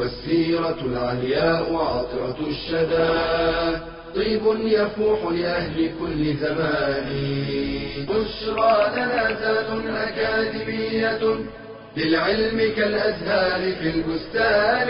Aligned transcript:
والسيرة 0.00 0.80
العلياء 0.84 1.74
عطرة 1.74 2.38
الشدى. 2.46 3.10
طيب 4.14 4.42
يفوح 4.64 5.32
لأهل 5.32 5.90
كل 6.00 6.34
زمان. 6.36 7.08
بشرى 8.08 8.74
لنا 8.96 9.28
ذات 9.40 9.70
أكاديمية 10.08 11.22
للعلم 11.96 12.58
كالأزهار 12.76 13.72
في 13.72 13.90
البستان. 13.90 14.88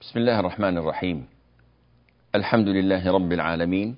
بسم 0.00 0.18
الله 0.18 0.40
الرحمن 0.40 0.78
الرحيم. 0.78 1.26
الحمد 2.34 2.68
لله 2.68 3.12
رب 3.12 3.32
العالمين 3.32 3.96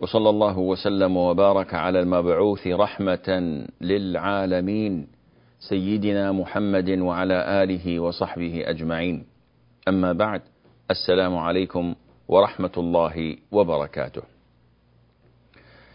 وصلى 0.00 0.30
الله 0.30 0.58
وسلم 0.58 1.16
وبارك 1.16 1.74
على 1.74 2.00
المبعوث 2.00 2.66
رحمة 2.66 3.28
للعالمين. 3.80 5.13
سيدنا 5.68 6.32
محمد 6.32 6.90
وعلى 6.90 7.62
آله 7.62 8.00
وصحبه 8.00 8.62
أجمعين. 8.66 9.24
أما 9.88 10.12
بعد 10.12 10.42
السلام 10.90 11.36
عليكم 11.36 11.94
ورحمة 12.28 12.72
الله 12.76 13.36
وبركاته. 13.52 14.22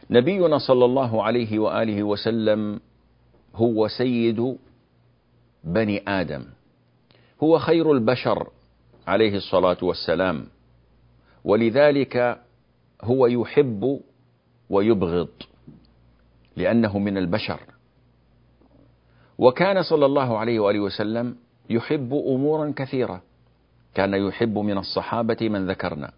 نبينا 0.10 0.58
صلى 0.58 0.86
الله 0.86 1.24
عليه 1.24 1.60
وآله 1.60 2.04
وسلم 2.04 2.80
هو 3.56 3.88
سيد 3.88 4.58
بني 5.64 6.02
آدم. 6.08 6.46
هو 7.44 7.60
خير 7.60 7.92
البشر 7.92 8.48
عليه 9.08 9.36
الصلاة 9.36 9.78
والسلام. 9.82 10.46
ولذلك 11.44 12.42
هو 13.02 13.28
يحب 13.28 14.02
ويبغض 14.70 15.30
لأنه 16.58 17.00
من 17.00 17.18
البشر. 17.18 17.60
وكان 19.40 19.84
صلى 19.84 20.06
الله 20.06 20.38
عليه 20.38 20.60
وآله 20.60 20.80
وسلم 20.80 21.36
يحب 21.70 22.14
أمورا 22.14 22.74
كثيرة. 22.76 23.22
كان 23.96 24.14
يحب 24.14 24.58
من 24.58 24.78
الصحابة 24.78 25.50
من 25.50 25.70
ذكرنا. 25.70 26.12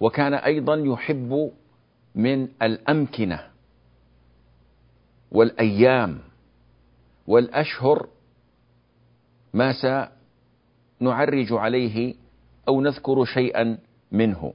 وكان 0.00 0.34
أيضا 0.34 0.74
يحب 0.74 1.50
من 2.14 2.48
الأمكنة 2.62 3.40
والأيام 5.32 6.18
والأشهر 7.26 8.08
ما 9.54 9.74
سنعرج 11.02 11.52
عليه 11.52 12.14
أو 12.68 12.80
نذكر 12.80 13.24
شيئا 13.24 13.78
منه. 14.12 14.52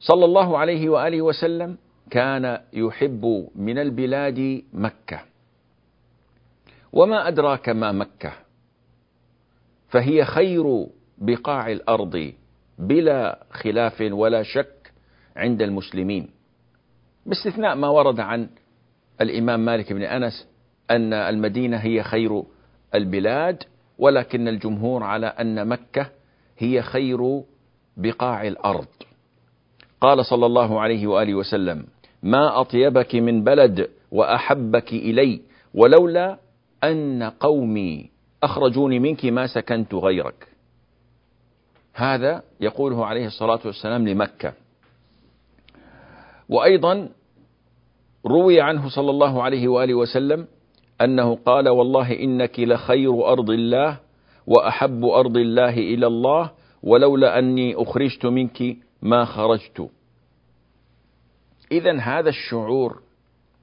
صلى 0.00 0.24
الله 0.24 0.58
عليه 0.58 0.88
وآله 0.88 1.22
وسلم 1.22 1.78
كان 2.14 2.60
يحب 2.72 3.48
من 3.54 3.78
البلاد 3.78 4.62
مكة. 4.72 5.20
وما 6.92 7.28
أدراك 7.28 7.68
ما 7.68 7.92
مكة؟ 7.92 8.32
فهي 9.88 10.24
خير 10.24 10.86
بقاع 11.18 11.72
الأرض 11.72 12.32
بلا 12.78 13.44
خلاف 13.50 14.00
ولا 14.00 14.42
شك 14.42 14.92
عند 15.36 15.62
المسلمين. 15.62 16.28
باستثناء 17.26 17.74
ما 17.74 17.88
ورد 17.88 18.20
عن 18.20 18.48
الإمام 19.20 19.64
مالك 19.64 19.92
بن 19.92 20.02
أنس 20.02 20.48
أن 20.90 21.12
المدينة 21.12 21.76
هي 21.76 22.02
خير 22.02 22.42
البلاد 22.94 23.62
ولكن 23.98 24.48
الجمهور 24.48 25.02
على 25.02 25.26
أن 25.26 25.68
مكة 25.68 26.10
هي 26.58 26.82
خير 26.82 27.42
بقاع 27.96 28.46
الأرض. 28.46 28.88
قال 30.00 30.26
صلى 30.26 30.46
الله 30.46 30.80
عليه 30.80 31.06
وآله 31.06 31.34
وسلم 31.34 31.93
ما 32.24 32.60
أطيبك 32.60 33.14
من 33.14 33.44
بلد 33.44 33.90
وأحبك 34.10 34.92
إلي 34.92 35.40
ولولا 35.74 36.38
أن 36.84 37.22
قومي 37.22 38.10
أخرجوني 38.42 38.98
منك 38.98 39.24
ما 39.24 39.46
سكنت 39.46 39.94
غيرك. 39.94 40.48
هذا 41.94 42.42
يقوله 42.60 43.06
عليه 43.06 43.26
الصلاة 43.26 43.60
والسلام 43.64 44.08
لمكة. 44.08 44.52
وأيضا 46.48 47.08
روي 48.26 48.60
عنه 48.60 48.88
صلى 48.88 49.10
الله 49.10 49.42
عليه 49.42 49.68
وآله 49.68 49.94
وسلم 49.94 50.46
أنه 51.00 51.34
قال 51.34 51.68
والله 51.68 52.12
إنك 52.20 52.60
لخير 52.60 53.26
أرض 53.26 53.50
الله 53.50 53.98
وأحب 54.46 55.04
أرض 55.04 55.36
الله 55.36 55.74
إلى 55.74 56.06
الله 56.06 56.50
ولولا 56.82 57.38
أني 57.38 57.74
أخرجت 57.74 58.26
منك 58.26 58.76
ما 59.02 59.24
خرجت. 59.24 59.90
إذا 61.72 61.98
هذا 62.00 62.28
الشعور 62.28 63.02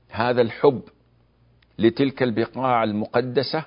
هذا 0.10 0.42
الحب 0.42 0.82
لتلك 1.80 2.24
البقاع 2.24 2.84
المقدسة 2.84 3.66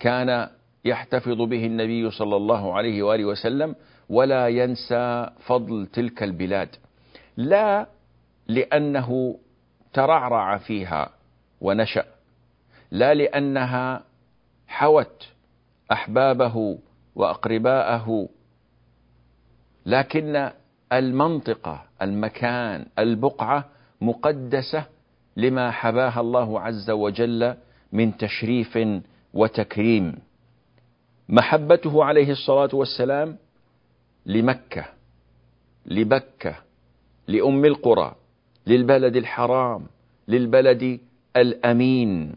كان 0.00 0.48
يحتفظ 0.84 1.42
به 1.42 1.66
النبي 1.66 2.10
صلى 2.10 2.36
الله 2.36 2.74
عليه 2.74 3.02
وآله 3.02 3.24
وسلم 3.24 3.74
ولا 4.08 4.48
ينسى 4.48 5.30
فضل 5.46 5.86
تلك 5.86 6.22
البلاد. 6.22 6.76
لا 7.36 7.86
لأنه 8.48 9.38
ترعرع 9.92 10.58
فيها 10.58 11.10
ونشأ 11.60 12.04
لا 12.90 13.14
لأنها 13.14 14.04
حوت 14.68 15.28
أحبابه 15.92 16.78
وأقرباءه 17.14 18.28
لكن 19.86 20.50
المنطقة 20.92 21.82
المكان 22.02 22.86
البقعة 22.98 23.68
مقدسة 24.00 24.84
لما 25.36 25.70
حباها 25.70 26.20
الله 26.20 26.60
عز 26.60 26.90
وجل 26.90 27.54
من 27.92 28.16
تشريف 28.16 28.78
وتكريم. 29.34 30.18
محبته 31.28 32.04
عليه 32.04 32.30
الصلاة 32.30 32.70
والسلام 32.72 33.36
لمكة 34.26 34.84
لبكة 35.86 36.54
لأم 37.28 37.64
القرى 37.64 38.14
للبلد 38.66 39.16
الحرام 39.16 39.86
للبلد 40.28 41.00
الأمين. 41.36 42.36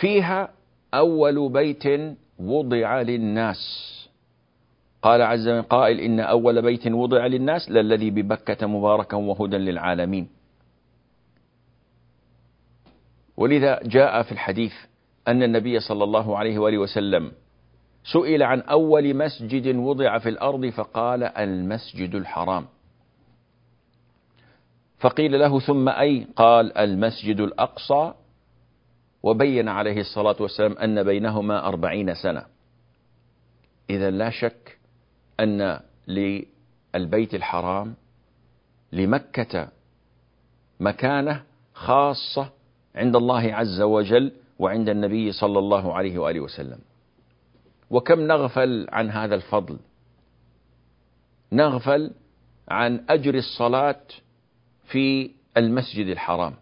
فيها 0.00 0.48
أول 0.94 1.52
بيت 1.52 1.84
وضع 2.38 3.02
للناس. 3.02 3.97
قال 5.02 5.22
عز 5.22 5.48
من 5.48 5.62
قائل 5.62 6.00
إن 6.00 6.20
أول 6.20 6.62
بيت 6.62 6.86
وضع 6.86 7.26
للناس 7.26 7.70
للذي 7.70 8.10
ببكة 8.10 8.66
مباركا 8.66 9.16
وهدى 9.16 9.56
للعالمين. 9.56 10.28
ولذا 13.36 13.80
جاء 13.82 14.22
في 14.22 14.32
الحديث 14.32 14.72
أن 15.28 15.42
النبي 15.42 15.80
صلى 15.80 16.04
الله 16.04 16.38
عليه 16.38 16.58
وآله 16.58 16.78
وسلم 16.78 17.32
سئل 18.04 18.42
عن 18.42 18.60
أول 18.60 19.16
مسجد 19.16 19.76
وضع 19.76 20.18
في 20.18 20.28
الأرض 20.28 20.66
فقال 20.66 21.22
المسجد 21.22 22.14
الحرام. 22.14 22.66
فقيل 24.98 25.38
له 25.38 25.60
ثم 25.60 25.88
أي؟ 25.88 26.26
قال 26.36 26.78
المسجد 26.78 27.40
الأقصى. 27.40 28.12
وبين 29.22 29.68
عليه 29.68 30.00
الصلاة 30.00 30.36
والسلام 30.40 30.72
أن 30.72 31.02
بينهما 31.02 31.66
أربعين 31.68 32.14
سنة. 32.14 32.42
إذا 33.90 34.10
لا 34.10 34.30
شك 34.30 34.77
أن 35.40 35.80
للبيت 36.08 37.34
الحرام 37.34 37.94
لمكة 38.92 39.68
مكانة 40.80 41.42
خاصة 41.74 42.50
عند 42.94 43.16
الله 43.16 43.54
عز 43.54 43.80
وجل 43.80 44.32
وعند 44.58 44.88
النبي 44.88 45.32
صلى 45.32 45.58
الله 45.58 45.94
عليه 45.94 46.18
وآله 46.18 46.40
وسلم. 46.40 46.78
وكم 47.90 48.20
نغفل 48.20 48.86
عن 48.92 49.10
هذا 49.10 49.34
الفضل؟ 49.34 49.78
نغفل 51.52 52.10
عن 52.68 53.04
أجر 53.08 53.34
الصلاة 53.34 54.04
في 54.84 55.30
المسجد 55.56 56.06
الحرام 56.06 56.54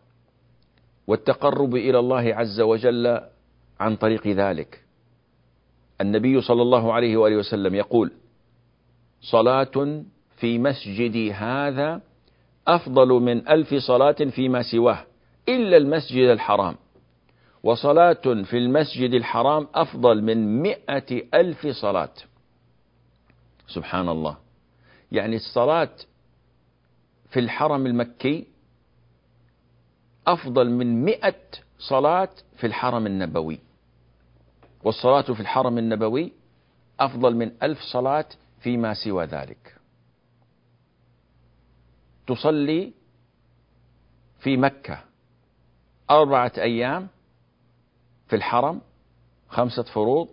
والتقرب 1.07 1.77
إلى 1.77 1.99
الله 1.99 2.35
عز 2.35 2.61
وجل 2.61 3.21
عن 3.81 3.97
طريق 3.97 4.27
ذلك. 4.27 4.83
النبي 6.01 6.41
صلى 6.41 6.63
الله 6.63 6.93
عليه 6.93 7.17
وآله 7.17 7.37
وسلم 7.37 7.75
يقول 7.75 8.13
صلاة 9.21 10.03
في 10.37 10.59
مسجدي 10.59 11.33
هذا 11.33 12.01
أفضل 12.69 13.09
من 13.09 13.49
ألف 13.49 13.75
صلاة 13.75 14.13
فيما 14.13 14.63
سواه 14.63 15.05
إلا 15.49 15.77
المسجد 15.77 16.29
الحرام. 16.29 16.77
وصلاة 17.63 18.43
في 18.45 18.59
المسجد 18.59 19.15
الحرام 19.15 19.69
أفضل 19.75 20.23
من 20.23 20.63
مئة 20.63 21.23
ألف 21.35 21.67
صلاة. 21.67 22.13
سبحان 23.69 24.09
الله. 24.09 24.37
يعني 25.13 25.37
الصلاة 25.37 25.91
في 27.31 27.41
الحرم 27.41 27.87
المكي 27.87 28.47
أفضل 30.27 30.71
من 30.71 31.05
مئة 31.05 31.43
صلاة 31.79 32.29
في 32.57 32.67
الحرم 32.67 33.07
النبوي. 33.07 33.61
والصلاة 34.85 35.23
في 35.23 35.41
الحرم 35.41 35.79
النبوي 35.79 36.33
أفضل 37.01 37.37
من 37.37 37.53
ألف 37.63 37.81
صلاة 37.81 38.27
فيما 38.67 38.95
سوى 38.95 39.25
ذلك. 39.25 39.77
تصلي 42.27 42.93
في 44.39 44.57
مكة 44.57 45.01
أربعة 46.11 46.53
أيام 46.59 47.09
في 48.27 48.37
الحرم 48.37 48.81
خمسة 49.49 49.83
فروض 49.83 50.29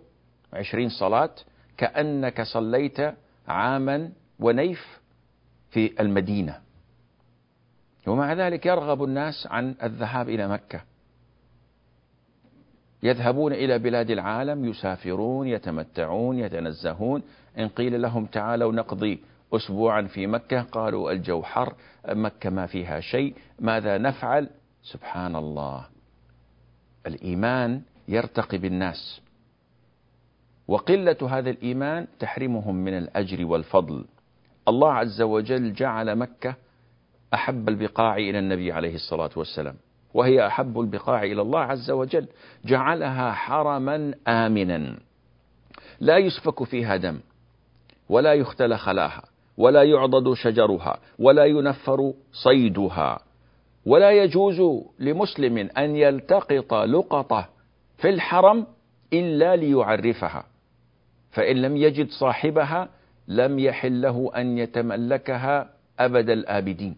عشرين 0.52 0.88
صلاة 0.88 1.34
كأنك 1.76 2.42
صليت 2.42 3.00
عاما 3.48 4.12
ونيف 4.38 5.00
في 5.70 6.00
المدينة. 6.00 6.60
ومع 8.06 8.32
ذلك 8.32 8.66
يرغب 8.66 9.04
الناس 9.04 9.46
عن 9.46 9.74
الذهاب 9.82 10.28
إلى 10.28 10.48
مكة. 10.48 10.80
يذهبون 13.02 13.52
إلى 13.52 13.78
بلاد 13.78 14.10
العالم 14.10 14.64
يسافرون 14.64 15.48
يتمتعون 15.48 16.38
يتنزهون. 16.38 17.22
إن 17.58 17.68
قيل 17.68 18.02
لهم 18.02 18.26
تعالوا 18.26 18.72
نقضي 18.72 19.20
أسبوعا 19.52 20.02
في 20.02 20.26
مكة 20.26 20.62
قالوا 20.62 21.12
الجو 21.12 21.42
حر 21.42 21.74
مكة 22.08 22.50
ما 22.50 22.66
فيها 22.66 23.00
شيء 23.00 23.34
ماذا 23.60 23.98
نفعل؟ 23.98 24.50
سبحان 24.82 25.36
الله. 25.36 25.86
الإيمان 27.06 27.82
يرتقي 28.08 28.58
بالناس. 28.58 29.20
وقلة 30.68 31.16
هذا 31.30 31.50
الإيمان 31.50 32.06
تحرمهم 32.18 32.74
من 32.74 32.98
الأجر 32.98 33.44
والفضل. 33.44 34.04
الله 34.68 34.92
عز 34.92 35.22
وجل 35.22 35.72
جعل 35.72 36.16
مكة 36.16 36.54
أحب 37.34 37.68
البقاع 37.68 38.16
إلى 38.16 38.38
النبي 38.38 38.72
عليه 38.72 38.94
الصلاة 38.94 39.30
والسلام 39.36 39.74
وهي 40.14 40.46
أحب 40.46 40.80
البقاع 40.80 41.22
إلى 41.22 41.42
الله 41.42 41.60
عز 41.60 41.90
وجل 41.90 42.26
جعلها 42.64 43.32
حرما 43.32 44.14
آمنا. 44.28 44.98
لا 46.00 46.18
يسفك 46.18 46.62
فيها 46.62 46.96
دم. 46.96 47.20
ولا 48.08 48.34
يختل 48.34 48.76
خلاها 48.76 49.22
ولا 49.56 49.82
يعضد 49.82 50.34
شجرها 50.34 50.98
ولا 51.18 51.44
ينفر 51.44 52.12
صيدها 52.32 53.18
ولا 53.86 54.10
يجوز 54.10 54.82
لمسلم 54.98 55.58
أن 55.58 55.96
يلتقط 55.96 56.74
لقطة 56.74 57.48
في 57.98 58.08
الحرم 58.08 58.66
إلا 59.12 59.56
ليعرفها 59.56 60.44
فإن 61.30 61.56
لم 61.62 61.76
يجد 61.76 62.08
صاحبها 62.10 62.88
لم 63.28 63.58
يحل 63.58 64.02
له 64.02 64.30
أن 64.36 64.58
يتملكها 64.58 65.70
أبد 65.98 66.30
الآبدين. 66.30 66.96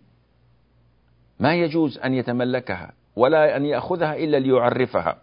ما 1.41 1.55
يجوز 1.55 1.99
أن 1.99 2.14
يتملكها 2.14 2.93
ولا 3.17 3.56
أن 3.56 3.64
يأخذها 3.64 4.17
إلا 4.17 4.37
ليعرفها. 4.37 5.19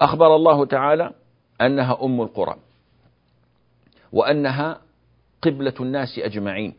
أخبر 0.00 0.36
الله 0.36 0.66
تعالى 0.66 1.12
أنها 1.60 2.04
أم 2.04 2.20
القرى. 2.20 2.56
وأنها 4.14 4.80
قبلة 5.42 5.74
الناس 5.80 6.18
أجمعين. 6.18 6.74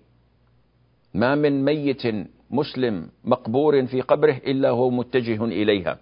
ما 1.13 1.35
من 1.35 1.65
ميت 1.65 2.03
مسلم 2.49 3.09
مقبور 3.23 3.85
في 3.85 4.01
قبره 4.01 4.37
إلا 4.47 4.69
هو 4.69 4.89
متجه 4.89 5.45
إليها. 5.45 5.97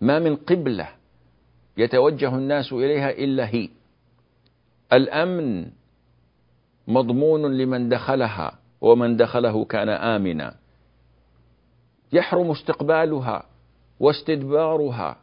ما 0.00 0.18
من 0.18 0.36
قبلة 0.36 0.88
يتوجه 1.76 2.34
الناس 2.34 2.72
إليها 2.72 3.10
إلا 3.10 3.48
هي. 3.48 3.68
الأمن 4.92 5.70
مضمون 6.88 7.58
لمن 7.58 7.88
دخلها 7.88 8.58
ومن 8.80 9.16
دخله 9.16 9.64
كان 9.64 9.88
آمنا. 9.88 10.54
يحرم 12.12 12.50
استقبالها 12.50 13.42
واستدبارها 14.00 15.16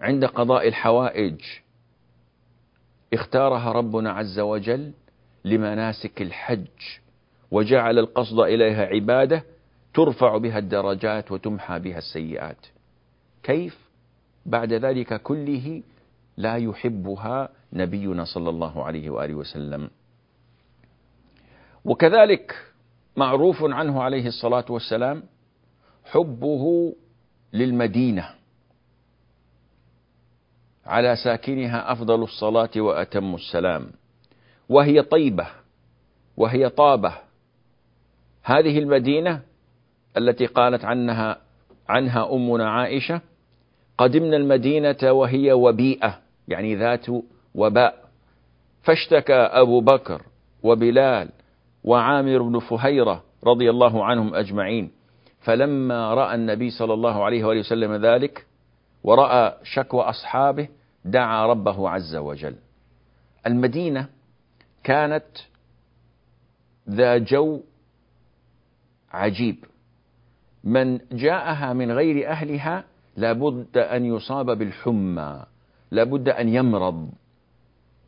عند 0.00 0.24
قضاء 0.24 0.68
الحوائج. 0.68 1.40
اختارها 3.14 3.72
ربنا 3.72 4.10
عز 4.10 4.38
وجل 4.38 4.92
لمناسك 5.44 6.22
الحج 6.22 6.98
وجعل 7.50 7.98
القصد 7.98 8.40
إليها 8.40 8.86
عبادة 8.86 9.44
ترفع 9.94 10.36
بها 10.36 10.58
الدرجات 10.58 11.32
وتمحى 11.32 11.78
بها 11.78 11.98
السيئات. 11.98 12.66
كيف؟ 13.42 13.78
بعد 14.46 14.72
ذلك 14.72 15.22
كله 15.22 15.82
لا 16.36 16.56
يحبها 16.56 17.48
نبينا 17.72 18.24
صلى 18.24 18.50
الله 18.50 18.84
عليه 18.84 19.10
وآله 19.10 19.34
وسلم. 19.34 19.90
وكذلك 21.84 22.54
معروف 23.16 23.64
عنه 23.64 24.02
عليه 24.02 24.26
الصلاة 24.26 24.64
والسلام 24.70 25.22
حبه 26.04 26.94
للمدينة. 27.52 28.30
على 30.86 31.16
ساكنها 31.16 31.92
أفضل 31.92 32.22
الصلاة 32.22 32.70
وأتم 32.76 33.34
السلام. 33.34 33.86
وهي 34.68 35.02
طيبة 35.02 35.46
وهي 36.36 36.68
طابة. 36.68 37.12
هذه 38.42 38.78
المدينة 38.78 39.42
التي 40.16 40.46
قالت 40.46 40.84
عنها 40.84 41.38
عنها 41.88 42.34
أمنا 42.34 42.70
عائشة 42.70 43.20
قدمنا 43.98 44.36
المدينة 44.36 45.12
وهي 45.12 45.52
وبيئة 45.52 46.18
يعني 46.48 46.76
ذات 46.76 47.06
وباء. 47.54 48.04
فاشتكى 48.82 49.34
أبو 49.34 49.80
بكر 49.80 50.22
وبلال 50.62 51.28
وعامر 51.84 52.42
بن 52.42 52.58
فهيرة 52.58 53.24
رضي 53.44 53.70
الله 53.70 54.04
عنهم 54.04 54.34
أجمعين. 54.34 54.90
فلما 55.40 56.14
رأى 56.14 56.34
النبي 56.34 56.70
صلى 56.70 56.94
الله 56.94 57.24
عليه 57.24 57.44
وآله 57.44 57.60
وسلم 57.60 57.94
ذلك 58.06 58.46
ورأى 59.04 59.54
شكوى 59.62 60.02
أصحابه 60.02 60.68
دعا 61.04 61.46
ربه 61.46 61.88
عز 61.90 62.16
وجل. 62.16 62.54
المدينة 63.46 64.08
كانت 64.84 65.24
ذا 66.90 67.18
جو 67.18 67.60
عجيب. 69.10 69.64
من 70.64 70.98
جاءها 71.12 71.72
من 71.72 71.92
غير 71.92 72.28
أهلها 72.28 72.84
لابد 73.16 73.78
أن 73.78 74.04
يصاب 74.04 74.58
بالحمى 74.58 75.42
لابد 75.90 76.28
أن 76.28 76.48
يمرض. 76.48 77.08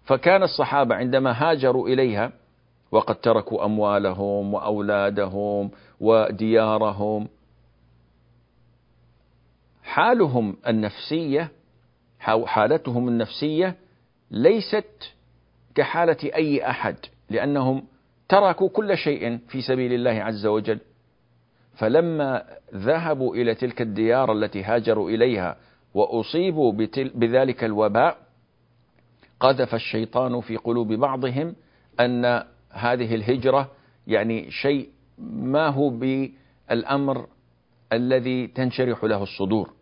فكان 0.04 0.42
الصحابة 0.42 0.94
عندما 0.94 1.32
هاجروا 1.32 1.88
إليها 1.88 2.32
وقد 2.90 3.14
تركوا 3.14 3.64
أموالهم 3.64 4.54
وأولادهم 4.54 5.70
وديارهم 6.00 7.28
حالهم 9.96 10.56
النفسية 10.68 11.52
حالتهم 12.18 13.08
النفسية 13.08 13.76
ليست 14.30 15.14
كحالة 15.74 16.16
أي 16.34 16.70
أحد 16.70 16.96
لأنهم 17.30 17.84
تركوا 18.28 18.68
كل 18.68 18.96
شيء 18.96 19.38
في 19.48 19.62
سبيل 19.62 19.92
الله 19.92 20.10
عز 20.10 20.46
وجل. 20.46 20.78
فلما 21.74 22.44
ذهبوا 22.74 23.34
إلى 23.34 23.54
تلك 23.54 23.82
الديار 23.82 24.32
التي 24.32 24.64
هاجروا 24.64 25.10
إليها 25.10 25.56
وأصيبوا 25.94 26.72
بذلك 27.14 27.64
الوباء 27.64 28.18
قذف 29.40 29.74
الشيطان 29.74 30.40
في 30.40 30.56
قلوب 30.56 30.92
بعضهم 30.92 31.54
أن 32.00 32.42
هذه 32.70 33.14
الهجرة 33.14 33.70
يعني 34.06 34.50
شيء 34.50 34.88
ما 35.18 35.68
هو 35.68 35.90
بالأمر 35.90 37.26
الذي 37.92 38.46
تنشرح 38.46 39.04
له 39.04 39.22
الصدور. 39.22 39.75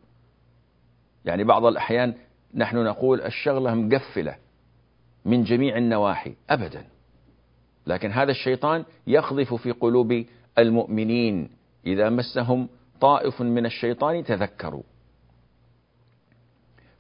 يعني 1.25 1.45
بعض 1.45 1.65
الأحيان 1.65 2.15
نحن 2.55 2.77
نقول 2.77 3.21
الشغلة 3.21 3.75
مقفلة 3.75 4.37
من 5.25 5.45
جميع 5.45 5.77
النواحي 5.77 6.35
ابدا. 6.51 6.85
لكن 7.87 8.11
هذا 8.11 8.31
الشيطان 8.31 8.85
يقذف 9.07 9.55
في 9.55 9.71
قلوب 9.71 10.25
المؤمنين. 10.59 11.51
إذا 11.87 12.11
مسهم 12.11 12.69
طائف 13.01 13.43
من 13.43 13.67
الشيطان 13.67 14.25
تذكروا. 14.25 14.83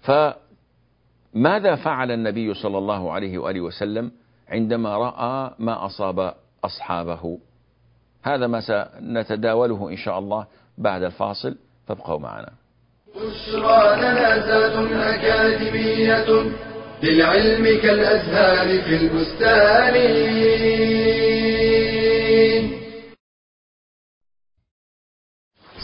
فماذا 0.00 1.75
فعل 1.75 2.11
النبي 2.11 2.54
صلى 2.54 2.78
الله 2.78 3.12
عليه 3.12 3.38
وآله 3.38 3.61
وسلم 3.61 4.12
عندما 4.49 4.97
رأى 4.97 5.54
ما 5.59 5.87
أصاب 5.87 6.35
أصحابه؟ 6.64 7.38
هذا 8.23 8.47
ما 8.47 8.61
سنتداوله 8.61 9.90
إن 9.90 9.97
شاء 9.97 10.19
الله 10.19 10.47
بعد 10.78 11.02
الفاصل. 11.02 11.59
فابقوا 11.87 12.19
معنا. 12.19 12.63
بشرى 13.14 13.97
لنا 13.97 14.35
أكاديمية 15.14 16.26
للعلم 17.02 17.64
كالأزهار 17.83 18.83
في 18.83 18.97
البستان. 18.97 19.94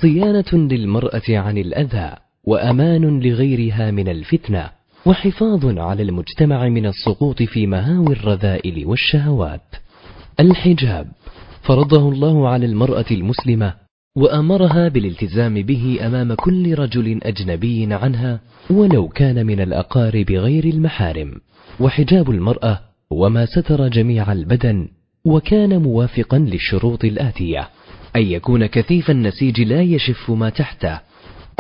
صيانة 0.03 0.53
للمرأة 0.53 1.23
عن 1.29 1.59
الأذى 1.59 2.17
وأمان 2.45 3.21
لغيرها 3.21 3.91
من 3.91 4.09
الفتنة 4.09 4.71
وحفاظ 5.07 5.79
على 5.79 6.03
المجتمع 6.03 6.69
من 6.69 6.87
السقوط 6.87 7.43
في 7.43 7.67
مهاوي 7.67 8.13
الرذائل 8.13 8.87
والشهوات. 8.87 9.75
الحجاب. 10.41 11.07
فرضه 11.63 12.09
الله 12.09 12.49
على 12.49 12.67
المرأة 12.67 13.05
المسلمة 13.11 13.90
وأمرها 14.17 14.89
بالالتزام 14.89 15.55
به 15.55 15.99
أمام 16.07 16.35
كل 16.35 16.75
رجل 16.79 17.21
أجنبي 17.23 17.89
عنها 17.91 18.41
ولو 18.71 19.09
كان 19.09 19.47
من 19.47 19.61
الأقارب 19.61 20.31
غير 20.31 20.65
المحارم. 20.65 21.35
وحجاب 21.81 22.31
المرأة 22.31 22.81
وما 23.11 23.47
ستر 23.47 23.89
جميع 23.89 24.33
البدن 24.33 24.89
وكان 25.25 25.83
موافقا 25.83 26.39
للشروط 26.39 27.05
الآتية. 27.05 27.69
أن 28.17 28.23
يكون 28.23 28.67
كثيف 28.67 29.11
النسيج 29.11 29.61
لا 29.61 29.83
يشف 29.83 30.31
ما 30.31 30.51
تحته 30.51 31.01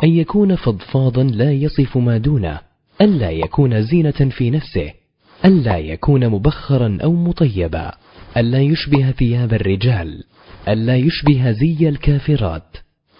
أن 0.04 0.08
يكون 0.08 0.56
فضفاضا 0.56 1.22
لا 1.22 1.52
يصف 1.52 1.96
ما 1.96 2.18
دونه 2.18 2.58
ألا 3.00 3.30
يكون 3.30 3.82
زينة 3.82 4.10
في 4.10 4.50
نفسه 4.50 4.92
ألا 5.44 5.78
يكون 5.78 6.28
مبخرا 6.28 6.98
أو 7.02 7.12
مطيبا 7.12 7.92
ألا 8.36 8.60
يشبه 8.60 9.10
ثياب 9.10 9.54
الرجال. 9.54 10.24
ألا 10.68 10.96
يشبه 10.96 11.50
زي 11.50 11.88
الكافرات 11.88 12.76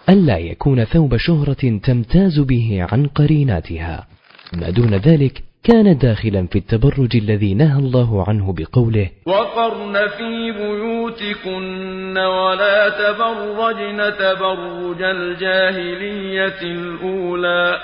ألا 0.08 0.38
يكون 0.38 0.84
ثوب 0.84 1.16
شهرة 1.16 1.78
تمتاز 1.82 2.40
به 2.40 2.86
عن 2.92 3.06
قريناتها. 3.06 4.06
ما 4.52 4.70
دون 4.70 4.94
ذلك 4.94 5.42
كان 5.62 5.98
داخلا 5.98 6.46
في 6.46 6.58
التبرج 6.58 7.16
الذي 7.16 7.54
نهى 7.54 7.78
الله 7.78 8.28
عنه 8.28 8.52
بقوله 8.52 9.10
وقرن 9.26 9.92
في 9.92 10.52
بيوتكن 10.52 12.18
ولا 12.18 12.88
تبرجن 12.88 13.98
تبرج 14.18 15.02
الجاهلية 15.02 16.62
الأولى. 16.62 17.78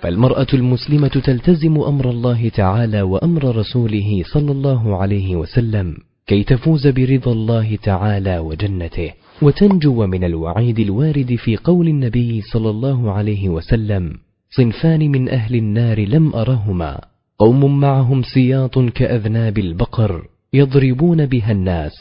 فالمرأة 0.00 0.46
المسلمة 0.54 1.08
تلتزم 1.08 1.80
أمر 1.80 2.10
الله 2.10 2.48
تعالى 2.48 3.02
وأمر 3.02 3.56
رسوله 3.56 4.22
صلى 4.32 4.52
الله 4.52 5.02
عليه 5.02 5.36
وسلم. 5.36 5.96
كي 6.26 6.44
تفوز 6.44 6.86
برضا 6.86 7.32
الله 7.32 7.76
تعالى 7.76 8.38
وجنته 8.38 9.12
وتنجو 9.42 10.06
من 10.06 10.24
الوعيد 10.24 10.78
الوارد 10.78 11.34
في 11.34 11.56
قول 11.56 11.88
النبي 11.88 12.40
صلى 12.40 12.70
الله 12.70 13.12
عليه 13.12 13.48
وسلم 13.48 14.12
صنفان 14.50 15.10
من 15.10 15.28
أهل 15.28 15.54
النار 15.54 16.00
لم 16.00 16.34
أرهما 16.34 17.00
قوم 17.38 17.80
معهم 17.80 18.22
سياط 18.22 18.78
كأذناب 18.78 19.58
البقر 19.58 20.28
يضربون 20.52 21.26
بها 21.26 21.52
الناس 21.52 21.92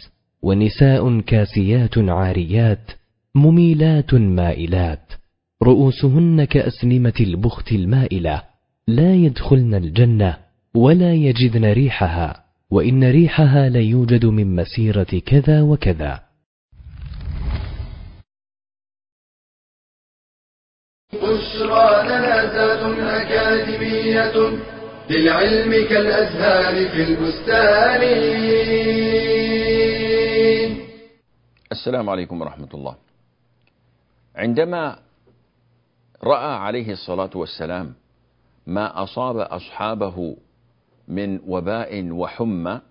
ونساء 0.42 1.20
كاسيات 1.20 1.98
عاريات 1.98 2.92
مميلات 3.36 4.14
مائلات 4.14 5.12
رؤوسهن 5.64 6.44
كأسنمة 6.44 7.14
البخت 7.20 7.72
المائلة 7.72 8.42
لا 8.88 9.16
يدخلن 9.16 9.76
الجنة 9.76 10.38
ولا 10.76 11.14
يجدن 11.14 11.66
ريحها. 11.66 12.45
وإن 12.72 13.12
ريحها 13.12 13.70
ليوجد 13.70 14.26
من 14.26 14.56
مسيرة 14.56 15.22
كذا 15.26 15.62
وكذا. 15.62 16.20
بشرى 21.14 22.04
لنا 22.04 22.36
أكاديمية 23.22 24.36
للعلم 25.10 25.72
كالأزهار 25.90 26.90
في 26.90 27.04
البستان. 27.04 28.02
السلام 31.72 32.10
عليكم 32.10 32.42
ورحمة 32.42 32.70
الله. 32.74 32.96
عندما 34.36 35.00
رأى 36.24 36.54
عليه 36.56 36.92
الصلاة 36.92 37.30
والسلام 37.36 37.94
ما 38.68 39.04
أصاب 39.04 39.38
أصحابه 39.38 40.38
من 41.08 41.40
وباء 41.48 42.12
وحمى 42.12 42.82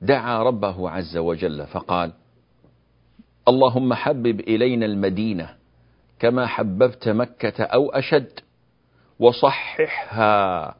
دعا 0.00 0.42
ربه 0.42 0.90
عز 0.90 1.16
وجل 1.16 1.66
فقال 1.66 2.12
اللهم 3.48 3.94
حبب 3.94 4.40
إلينا 4.40 4.86
المدينة 4.86 5.56
كما 6.18 6.46
حببت 6.46 7.08
مكة 7.08 7.64
أو 7.64 7.90
أشد 7.90 8.40
وصححها 9.18 10.74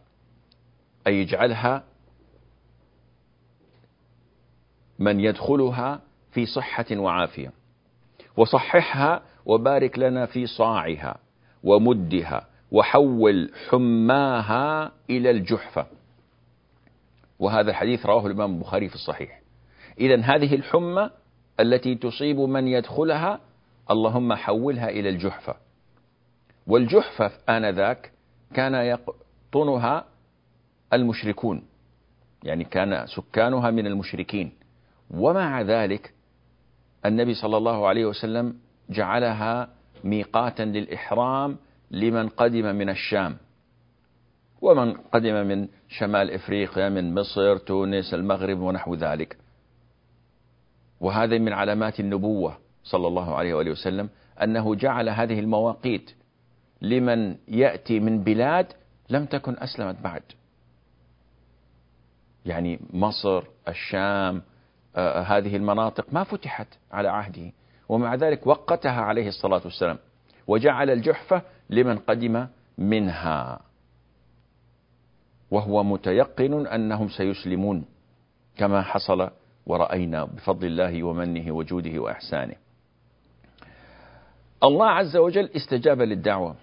أي 1.07 1.23
اجعلها 1.23 1.85
من 4.99 5.21
يدخلها 5.21 6.01
في 6.33 6.47
صحة 6.47 6.87
وعافية 6.93 7.53
وصححها 8.37 9.23
وبارك 9.47 9.99
لنا 9.99 10.27
في 10.27 10.47
صاعها 10.47 11.17
ومدها 11.65 12.47
وحول 12.71 13.51
حماها 13.69 14.93
إلى 15.11 15.31
الجحفة. 15.31 15.87
وهذا 17.39 17.71
الحديث 17.71 18.07
رواه 18.07 18.27
الإمام 18.27 18.55
البخاري 18.55 18.89
في 18.89 18.95
الصحيح. 18.95 19.41
إذا 20.01 20.21
هذه 20.21 20.55
الحمى 20.55 21.11
التي 21.61 21.95
تصيب 21.95 22.37
من 22.41 22.69
يدخلها 22.69 23.41
اللهم 23.91 24.35
حولها 24.35 24.89
إلى 24.89 25.09
الجحفة. 25.09 25.55
والجحفة 26.67 27.31
آنذاك 27.49 28.13
كان 28.55 28.75
يقطنها 28.75 30.05
المشركون 30.93 31.63
يعني 32.43 32.65
كان 32.65 33.07
سكانها 33.07 33.71
من 33.71 33.87
المشركين. 33.87 34.53
ومع 35.11 35.63
ذلك 35.63 36.13
النبي 37.07 37.35
صلى 37.35 37.57
الله 37.57 37.89
عليه 37.89 38.07
وسلم 38.07 38.55
جعلها 38.91 39.69
ميقاتا 40.05 40.63
للإحرام 40.63 41.57
لمن 41.91 42.29
قدم 42.29 42.77
من 42.77 42.89
الشام. 42.89 43.37
ومن 44.61 44.93
قدم 44.93 45.47
من 45.47 45.69
شمال 45.89 46.31
إفريقيا 46.31 46.89
من 46.89 47.15
مصر 47.15 47.57
تونس 47.57 48.15
المغرب 48.15 48.59
ونحو 48.59 48.95
ذلك. 48.95 49.37
وهذا 51.01 51.39
من 51.39 51.53
علامات 51.53 52.01
النبوة 52.01 52.59
صلى 52.85 53.07
الله 53.07 53.35
عليه 53.35 53.55
وآله 53.55 53.71
وسلم 53.71 54.09
أنه 54.43 54.75
جعل 54.75 55.09
هذه 55.09 55.41
المواقيت 55.41 56.11
لمن 56.83 57.37
يأتي 57.49 58.01
من 58.01 58.23
بلاد 58.25 58.67
لم 59.11 59.25
تكن 59.25 59.57
أسلمت 59.59 60.01
بعد. 60.01 60.23
يعني 62.47 62.81
مصر 62.93 63.43
الشام 63.69 64.43
آه 64.97 65.23
هذه 65.23 65.57
المناطق 65.57 66.07
ما 66.13 66.25
فتحت 66.25 66.69
على 66.93 67.09
عهده. 67.09 67.53
ومع 67.89 68.15
ذلك 68.15 68.47
وقتها 68.47 69.01
عليه 69.01 69.29
الصلاة 69.29 69.61
والسلام 69.65 69.99
وجعل 70.47 70.91
الجحفة 70.91 71.43
لمن 71.71 71.99
قدم 71.99 72.47
منها. 72.79 73.61
وهو 75.51 75.85
متيقن 75.85 76.67
أنهم 76.67 77.09
سيسلمون 77.09 77.85
كما 78.57 78.83
حصل 78.83 79.31
ورأينا 79.67 80.25
بفضل 80.25 80.67
الله 80.67 81.03
ومنه 81.03 81.53
وجوده 81.53 81.99
وإحسانه. 81.99 82.55
الله 84.65 84.87
عز 84.87 85.17
وجل 85.17 85.51
استجاب 85.57 86.03
للدعوة 86.03 86.55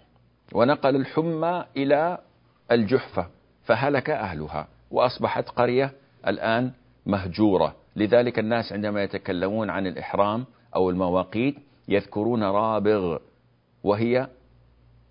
ونقل 0.53 0.95
الحمى 0.95 1.65
إلى 1.77 2.17
الجحفة 2.71 3.27
فهلك 3.63 4.09
أهلها 4.09 4.67
وأصبحت 4.91 5.49
قرية 5.49 5.91
الآن 6.27 6.71
مهجورة 7.05 7.75
لذلك 7.95 8.39
الناس 8.39 8.73
عندما 8.73 9.03
يتكلمون 9.03 9.69
عن 9.69 9.87
الإحرام 9.87 10.45
أو 10.75 10.89
المواقيت 10.89 11.55
يذكرون 11.87 12.43
رابغ 12.43 13.17
وهي 13.83 14.27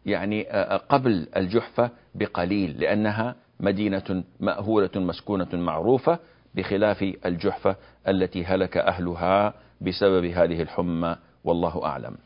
يعني 0.07 0.43
قبل 0.89 1.29
الجحفة 1.37 1.91
بقليل 2.15 2.81
لأنها 2.81 3.35
مدينة 3.63 4.25
مأهولة 4.41 4.91
مسكونة 4.97 5.49
معروفة 5.53 6.19
بخلاف 6.55 7.03
الجحفة 7.27 7.77
التي 8.09 8.45
هلك 8.45 8.77
أهلها 8.77 9.55
بسبب 9.81 10.25
هذه 10.25 10.63
الحمى 10.63 11.17
والله 11.45 11.85
أعلم. 11.85 12.17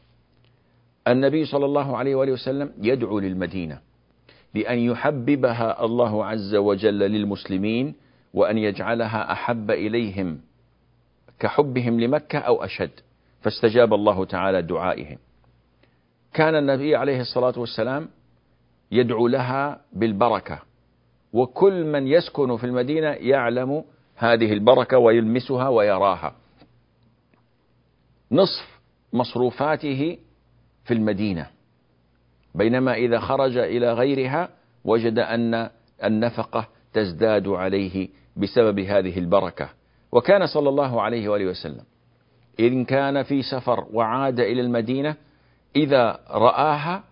النبي 1.08 1.44
صلى 1.44 1.64
الله 1.64 1.96
عليه 1.96 2.14
وآله 2.14 2.32
وسلم 2.32 2.72
يدعو 2.82 3.18
للمدينة 3.18 3.78
بأن 4.54 4.78
يحببها 4.78 5.84
الله 5.84 6.24
عز 6.24 6.54
وجل 6.54 6.98
للمسلمين 6.98 7.94
وأن 8.34 8.58
يجعلها 8.58 9.32
أحب 9.32 9.70
إليهم 9.70 10.40
كحبهم 11.38 12.00
لمكة 12.00 12.38
أو 12.38 12.64
أشد. 12.64 12.90
فاستجاب 13.40 13.94
الله 13.94 14.24
تعالى 14.24 14.62
دعائهم. 14.62 15.18
كان 16.34 16.54
النبي 16.54 16.96
عليه 16.96 17.20
الصلاة 17.20 17.58
والسلام 17.58 18.08
يدعو 18.90 19.28
لها 19.28 19.80
بالبركة. 19.92 20.65
وكل 21.36 21.84
من 21.84 22.06
يسكن 22.06 22.56
في 22.56 22.64
المدينة 22.64 23.08
يعلم 23.08 23.84
هذه 24.16 24.52
البركة 24.52 24.98
ويلمسها 24.98 25.68
ويراها. 25.68 26.34
نصف 28.32 28.80
مصروفاته 29.12 30.18
في 30.84 30.94
المدينة. 30.94 31.46
بينما 32.54 32.94
إذا 32.94 33.18
خرج 33.18 33.56
إلى 33.56 33.92
غيرها 33.92 34.48
وجد 34.84 35.18
أن 35.18 35.70
النفقة 36.04 36.68
تزداد 36.92 37.48
عليه 37.48 38.08
بسبب 38.36 38.78
هذه 38.78 39.18
البركة. 39.18 39.68
وكان 40.12 40.46
صلى 40.46 40.68
الله 40.68 41.02
عليه 41.02 41.28
وآله 41.28 41.46
وسلم 41.46 41.84
إن 42.60 42.84
كان 42.84 43.22
في 43.22 43.42
سفر 43.42 43.86
وعاد 43.92 44.40
إلى 44.40 44.60
المدينة 44.60 45.16
إذا 45.76 46.20
رآها 46.30 47.04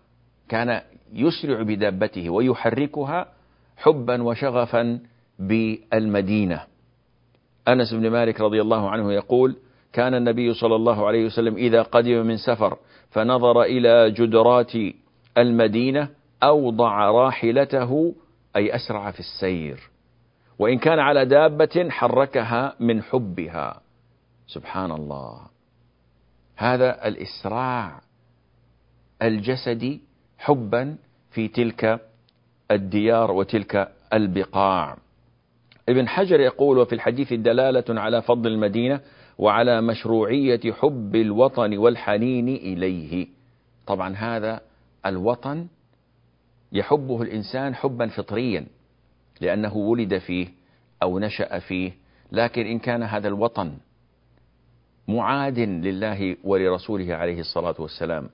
كان 0.49 0.81
يسرع 1.12 1.62
بدابته 1.62 2.31
ويحركها 2.31 3.34
حبا 3.76 4.23
وشغفا 4.23 5.00
بالمدينة. 5.38 6.61
أنس 7.69 7.95
بن 7.95 8.11
مالك 8.11 8.40
رضي 8.40 8.61
الله 8.61 8.90
عنه 8.90 9.12
يقول 9.12 9.57
كان 9.93 10.14
النبي 10.14 10.54
صلى 10.54 10.76
الله 10.76 11.07
عليه 11.07 11.26
وسلم 11.26 11.57
إذا 11.57 11.83
قدم 11.83 12.26
من 12.26 12.37
سفر 12.37 12.78
فنظر 13.11 13.62
إلى 13.62 14.11
جدرات 14.11 14.73
المدينة 15.38 16.09
أوضع 16.43 17.11
راحلته 17.11 18.14
أي 18.57 18.75
أسرع 18.75 19.11
في 19.11 19.21
السير 19.21 19.90
وإن 20.59 20.78
كان 20.78 20.99
على 20.99 21.25
دابة 21.25 21.87
حركها 21.90 22.75
من 22.81 23.02
حبها. 23.02 23.81
سبحان 24.47 24.90
الله. 24.90 25.40
هذا 26.57 27.09
الإسراع 27.09 28.00
الجسدي 29.23 30.00
حبا 30.38 30.97
في 31.31 31.49
تلك 31.49 32.00
الديار 32.75 33.31
وتلك 33.31 33.93
البقاع. 34.12 34.97
ابن 35.88 36.09
حجر 36.09 36.40
يقول 36.40 36.78
وفي 36.78 36.95
الحديث 36.95 37.33
دلالة 37.33 38.00
على 38.00 38.23
فضل 38.23 38.50
المدينة 38.52 39.00
وعلى 39.38 39.81
مشروعية 39.81 40.73
حب 40.73 41.16
الوطن 41.16 41.76
والحنين 41.76 42.49
إليه. 42.49 43.26
طبعا 43.87 44.14
هذا 44.16 44.61
الوطن 45.07 45.66
يحبه 46.73 47.23
الإنسان 47.23 47.75
حبا 47.75 48.07
فطريا 48.07 48.66
لأنه 49.40 49.76
ولد 49.76 50.19
فيه 50.19 50.49
أو 51.02 51.19
نشأ 51.19 51.59
فيه 51.59 51.93
لكن 52.33 52.66
إن 52.66 52.78
كان 52.78 53.02
هذا 53.02 53.28
الوطن 53.28 53.73
معاد 55.09 55.59
لله 55.59 56.37
ولرسوله 56.45 57.14
عليه 57.14 57.40
الصلاة 57.40 57.75
والسلام 57.78 58.28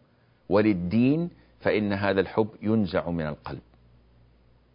وللدين 0.49 1.31
فإن 1.61 1.93
هذا 1.93 2.21
الحب 2.21 2.49
ينزع 2.63 3.11
من 3.11 3.27
القلب. 3.27 3.61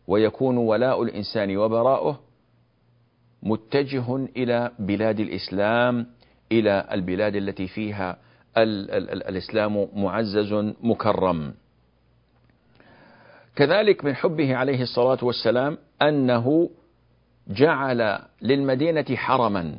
ويكون 0.07 0.57
ولاء 0.57 1.03
الإنسان 1.03 1.57
وبراؤه 1.57 2.19
متجه 3.43 4.15
إلى 4.37 4.71
بلاد 4.79 5.19
الإسلام 5.19 6.07
إلى 6.51 6.87
البلاد 6.91 7.35
التي 7.35 7.67
فيها 7.67 8.17
ال 8.57 8.91
ال 8.91 9.09
ال 9.09 9.27
الإسلام 9.27 9.87
معزز 9.95 10.53
مكرم. 10.83 11.53
كذلك 13.55 14.05
من 14.05 14.15
حبه 14.15 14.55
عليه 14.55 14.81
الصلاة 14.81 15.17
والسلام 15.21 15.77
أنه 16.01 16.69
جعل 17.47 18.19
للمدينة 18.41 19.05
حرما. 19.15 19.75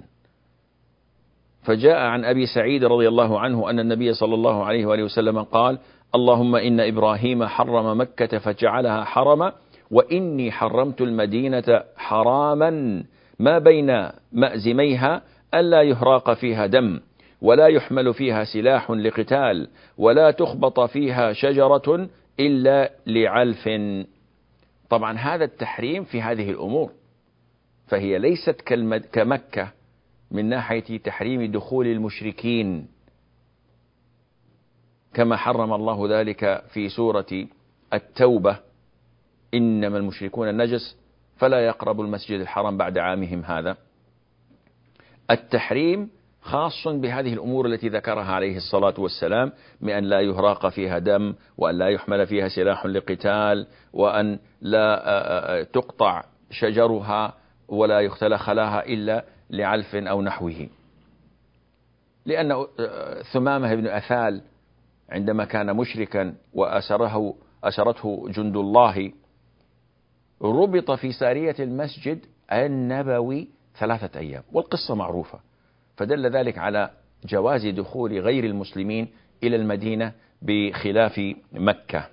فجاء 1.62 1.96
عن 1.98 2.24
أبي 2.24 2.46
سعيد 2.46 2.84
رضي 2.84 3.08
الله 3.08 3.40
عنه 3.40 3.70
أن 3.70 3.80
النبي 3.80 4.12
صلى 4.14 4.34
الله 4.34 4.64
عليه 4.64 4.86
وآله 4.86 5.02
وسلم 5.02 5.42
قال 5.42 5.78
اللهم 6.14 6.56
إن 6.56 6.80
إبراهيم 6.80 7.44
حرم 7.44 8.00
مكة 8.00 8.38
فجعلها 8.38 9.04
حرما 9.04 9.52
وإني 9.90 10.52
حرمت 10.52 11.00
المدينة 11.00 11.82
حراما 11.96 13.04
ما 13.38 13.58
بين 13.58 14.08
مأزميها 14.32 15.22
ألا 15.54 15.82
يهراق 15.82 16.32
فيها 16.32 16.66
دم 16.66 17.00
ولا 17.42 17.66
يحمل 17.66 18.14
فيها 18.14 18.44
سلاح 18.44 18.90
لقتال 18.90 19.68
ولا 19.98 20.30
تخبط 20.30 20.80
فيها 20.80 21.32
شجرة 21.32 22.08
إلا 22.40 22.92
لعلف. 23.06 23.68
طبعا 24.90 25.12
هذا 25.18 25.44
التحريم 25.44 26.04
في 26.04 26.22
هذه 26.22 26.50
الأمور 26.50 26.92
فهي 27.86 28.18
ليست 28.18 28.60
كمكة 29.12 29.72
من 30.30 30.48
ناحية 30.48 30.98
تحريم 30.98 31.52
دخول 31.52 31.86
المشركين. 31.86 32.88
كما 35.14 35.36
حرم 35.36 35.72
الله 35.72 36.20
ذلك 36.20 36.62
في 36.72 36.88
سورة 36.88 37.46
التوبة 37.94 38.65
إنما 39.54 39.98
المشركون 39.98 40.48
النجس 40.48 40.96
فلا 41.36 41.66
يقربوا 41.66 42.04
المسجد 42.04 42.40
الحرام 42.40 42.76
بعد 42.76 42.98
عامهم 42.98 43.44
هذا. 43.44 43.76
التحريم 45.30 46.10
خاص 46.42 46.88
بهذه 46.88 47.32
الأمور 47.34 47.66
التي 47.66 47.88
ذكرها 47.88 48.32
عليه 48.32 48.56
الصلاة 48.56 48.94
والسلام 48.98 49.52
من 49.80 49.90
أن 49.90 50.04
لا 50.04 50.20
يهراق 50.20 50.68
فيها 50.68 50.98
دم 50.98 51.34
وأن 51.58 51.78
لا 51.78 51.88
يحمل 51.88 52.26
فيها 52.26 52.48
سلاح 52.48 52.86
لقتال 52.86 53.66
وأن 53.92 54.38
لا 54.60 55.66
تقطع 55.72 56.24
شجرها 56.50 57.34
ولا 57.68 58.00
يختل 58.00 58.36
خلاها 58.38 58.86
إلا 58.86 59.24
لعلف 59.50 59.94
أو 59.94 60.22
نحوه. 60.22 60.68
لأن 62.26 62.66
ثمامة 63.32 63.74
بن 63.74 63.86
أثال 63.86 64.42
عندما 65.10 65.44
كان 65.44 65.76
مشركا 65.76 66.34
وأسره 66.54 67.34
أسرته 67.64 68.28
جند 68.28 68.56
الله 68.56 69.12
ربط 70.42 70.90
في 70.90 71.12
سارية 71.12 71.56
المسجد 71.58 72.18
النبوي 72.52 73.48
ثلاثة 73.78 74.20
أيام 74.20 74.42
والقصة 74.52 74.94
معروفة. 74.94 75.38
فدل 75.96 76.26
ذلك 76.30 76.58
على 76.58 76.90
جواز 77.24 77.66
دخول 77.66 78.18
غير 78.18 78.44
المسلمين 78.44 79.08
إلى 79.42 79.56
المدينة 79.56 80.12
بخلاف 80.42 81.34
مكة. 81.52 82.08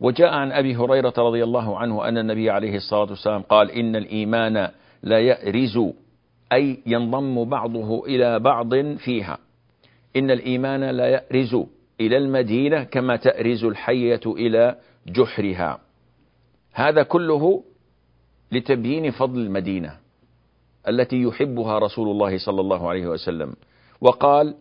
وجاء 0.00 0.28
عن 0.28 0.52
أبي 0.52 0.76
هريرة 0.76 1.14
رضي 1.18 1.44
الله 1.44 1.78
عنه 1.78 2.08
أن 2.08 2.18
النبي 2.18 2.50
عليه 2.50 2.76
الصلاة 2.76 3.10
والسلام 3.10 3.42
قال 3.42 3.70
إن 3.70 3.96
الإيمان 3.96 4.68
لا 5.02 5.20
يأرز 5.20 5.78
أي 6.52 6.78
ينضم 6.86 7.44
بعضه 7.44 8.06
إلى 8.06 8.38
بعض 8.38 8.74
فيها. 8.96 9.38
إن 10.16 10.30
الإيمان 10.30 10.84
لا 10.84 11.06
يأرز 11.06 11.56
إلى 12.00 12.16
المدينة 12.16 12.84
كما 12.84 13.16
تأرز 13.16 13.64
الحية 13.64 14.20
إلى 14.26 14.76
جحرها. 15.06 15.83
هذا 16.74 17.02
كله 17.02 17.64
لتبيين 18.52 19.10
فضل 19.10 19.40
المدينة 19.40 19.96
التي 20.88 21.22
يحبها 21.22 21.78
رسول 21.78 22.10
الله 22.10 22.38
صلى 22.38 22.60
الله 22.60 22.88
عليه 22.88 23.06
وسلم. 23.06 23.54
وقال 24.00 24.54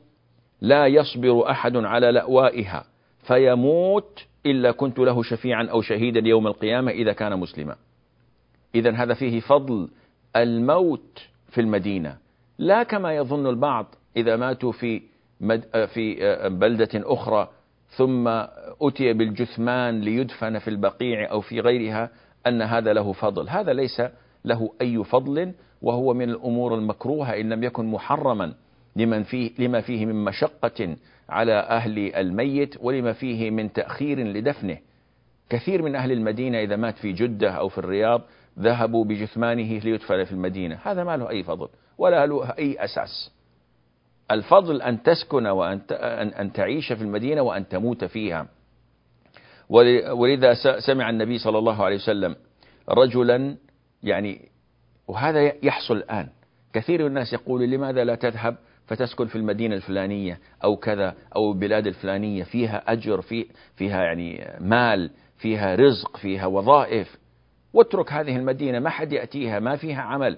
لا 0.62 0.88
يصبر 0.88 1.52
أحد 1.52 1.76
على 1.78 2.12
لأوائها 2.12 2.86
فيموت 3.28 4.26
إلا 4.45 4.71
كنت 4.71 4.99
له 4.99 5.23
شفيعا 5.23 5.65
أو 5.65 5.82
شهيدا 5.82 6.28
يوم 6.30 6.47
القيامة 6.47 6.91
إذا 6.91 7.13
كان 7.13 7.39
مسلما. 7.39 7.76
إذا 8.76 8.91
هذا 8.91 9.13
فيه 9.13 9.39
فضل 9.39 9.89
الموت 10.36 11.21
في 11.49 11.62
المدينة 11.62 12.17
لا 12.58 12.84
كما 12.84 13.15
يظن 13.15 13.47
البعض 13.47 13.95
إذا 14.17 14.36
ماتوا 14.36 14.71
في 14.71 15.02
في 15.93 16.15
بلدة 16.49 16.89
أخرى 16.95 17.49
ثم 17.98 18.28
أتي 18.82 19.14
بالجثمان 19.14 20.02
ليدفن 20.02 20.60
في 20.60 20.68
البقيع 20.68 21.32
أو 21.32 21.42
في 21.42 21.60
غيرها 21.60 22.10
أن 22.48 22.62
هذا 22.62 22.94
له 22.94 23.14
فضل. 23.14 23.50
هذا 23.50 23.74
ليس 23.74 24.02
له 24.46 24.74
أي 24.82 25.04
فضل 25.04 25.52
وهو 25.82 26.14
من 26.14 26.30
الأمور 26.30 26.76
المكروهة 26.76 27.40
إن 27.40 27.50
لم 27.50 27.64
يكن 27.64 27.86
محرما 27.86 28.54
لمن 28.96 29.24
فيه 29.24 29.52
لما 29.60 29.82
فيه 29.82 30.06
من 30.06 30.24
مشقة 30.24 30.96
على 31.30 31.54
أهل 31.54 32.16
الميت 32.16 32.76
ولما 32.82 33.14
فيه 33.14 33.52
من 33.52 33.74
تأخير 33.74 34.20
لدفنه. 34.20 34.78
كثير 35.50 35.82
من 35.82 35.96
أهل 35.96 36.12
المدينة 36.12 36.60
إذا 36.60 36.76
مات 36.76 36.98
في 36.98 37.12
جدة 37.12 37.52
أو 37.52 37.70
في 37.70 37.78
الرياض 37.78 38.22
ذهبوا 38.60 39.06
بجثمانه 39.06 39.80
ليدفن 39.80 40.24
في 40.24 40.32
المدينة. 40.32 40.80
هذا 40.84 41.04
ما 41.04 41.18
له 41.18 41.30
أي 41.30 41.44
فضل 41.44 41.68
ولا 41.98 42.26
له 42.26 42.50
أي 42.50 42.84
أساس. 42.84 43.33
الفضل 44.32 44.82
أن 44.82 45.04
تسكن 45.04 45.48
وأن 45.48 45.82
أن 46.40 46.54
تعيش 46.54 46.94
في 46.94 47.02
المدينة 47.02 47.42
وأن 47.42 47.68
تموت 47.68 48.06
فيها. 48.06 48.48
ولذا 50.12 50.54
سمع 50.80 51.10
النبي 51.10 51.38
صلى 51.38 51.58
الله 51.58 51.84
عليه 51.84 51.96
وسلم 51.96 52.36
رجلا 52.90 53.56
يعني 54.04 54.50
وهذا 55.08 55.66
يحصل 55.66 55.98
الآن. 55.98 56.30
كثير 56.74 57.02
من 57.02 57.08
الناس 57.08 57.34
يقول 57.34 57.70
لماذا 57.70 58.04
لا 58.04 58.16
تذهب 58.16 58.56
فتسكن 58.88 59.28
في 59.28 59.36
المدينة 59.36 59.76
الفلانية 59.76 60.40
أو 60.64 60.76
كذا 60.76 61.16
أو 61.36 61.52
البلاد 61.52 61.88
الفلانية؟ 61.88 62.44
فيها 62.44 62.92
أجر 62.92 63.22
في 63.22 63.46
فيها 63.76 64.04
يعني 64.04 64.58
مال 64.60 65.12
فيها 65.38 65.76
رزق 65.76 66.18
فيها 66.18 66.46
وظائف. 66.46 67.18
واترك 67.74 68.14
هذه 68.14 68.36
المدينة 68.36 68.80
ما 68.80 68.90
حد 68.90 69.14
يأتيها 69.14 69.60
ما 69.60 69.76
فيها 69.76 70.02
عمل. 70.02 70.38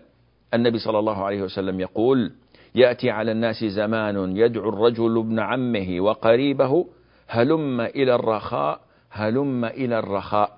النبي 0.54 0.80
صلى 0.80 1.00
الله 1.00 1.26
عليه 1.26 1.41
وسلم 1.41 1.80
يقول 1.80 2.32
يأتي 2.75 3.09
على 3.09 3.31
الناس 3.31 3.63
زمان 3.63 4.38
يدعو 4.38 4.69
الرجل 4.69 5.17
ابن 5.17 5.39
عمه 5.39 5.95
وقريبه 5.99 6.88
هلم 7.27 7.81
إلى 7.81 8.15
الرخاء 8.15 8.81
هلم 9.09 9.65
إلى 9.65 9.99
الرخاء. 9.99 10.57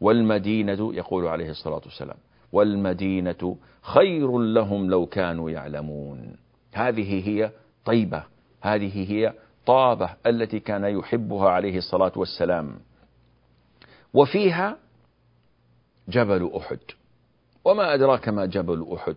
والمدينة 0.00 0.94
يقول 0.94 1.26
عليه 1.26 1.50
الصلاة 1.50 1.80
والسلام 1.84 2.16
والمدينة 2.52 3.56
خير 3.82 4.38
لهم 4.38 4.90
لو 4.90 5.06
كانوا 5.06 5.50
يعلمون. 5.50 6.36
هذه 6.72 7.28
هي 7.28 7.50
طيبة 7.84 8.24
هذه 8.60 9.12
هي 9.12 9.34
طابة 9.66 10.10
التي 10.26 10.60
كان 10.60 10.84
يحبها 10.84 11.48
عليه 11.48 11.78
الصلاة 11.78 12.12
والسلام. 12.16 12.78
وفيها 14.14 14.76
جبل 16.08 16.50
أحد. 16.56 16.78
وما 17.64 17.94
أدراك 17.94 18.28
ما 18.28 18.46
جبل 18.46 18.86
أحد؟ 18.94 19.16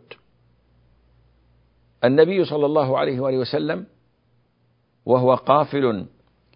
النبي 2.03 2.45
صلى 2.45 2.65
الله 2.65 2.97
عليه 2.97 3.19
وآله 3.19 3.37
وسلم 3.37 3.85
وهو 5.05 5.35
قافل 5.35 6.05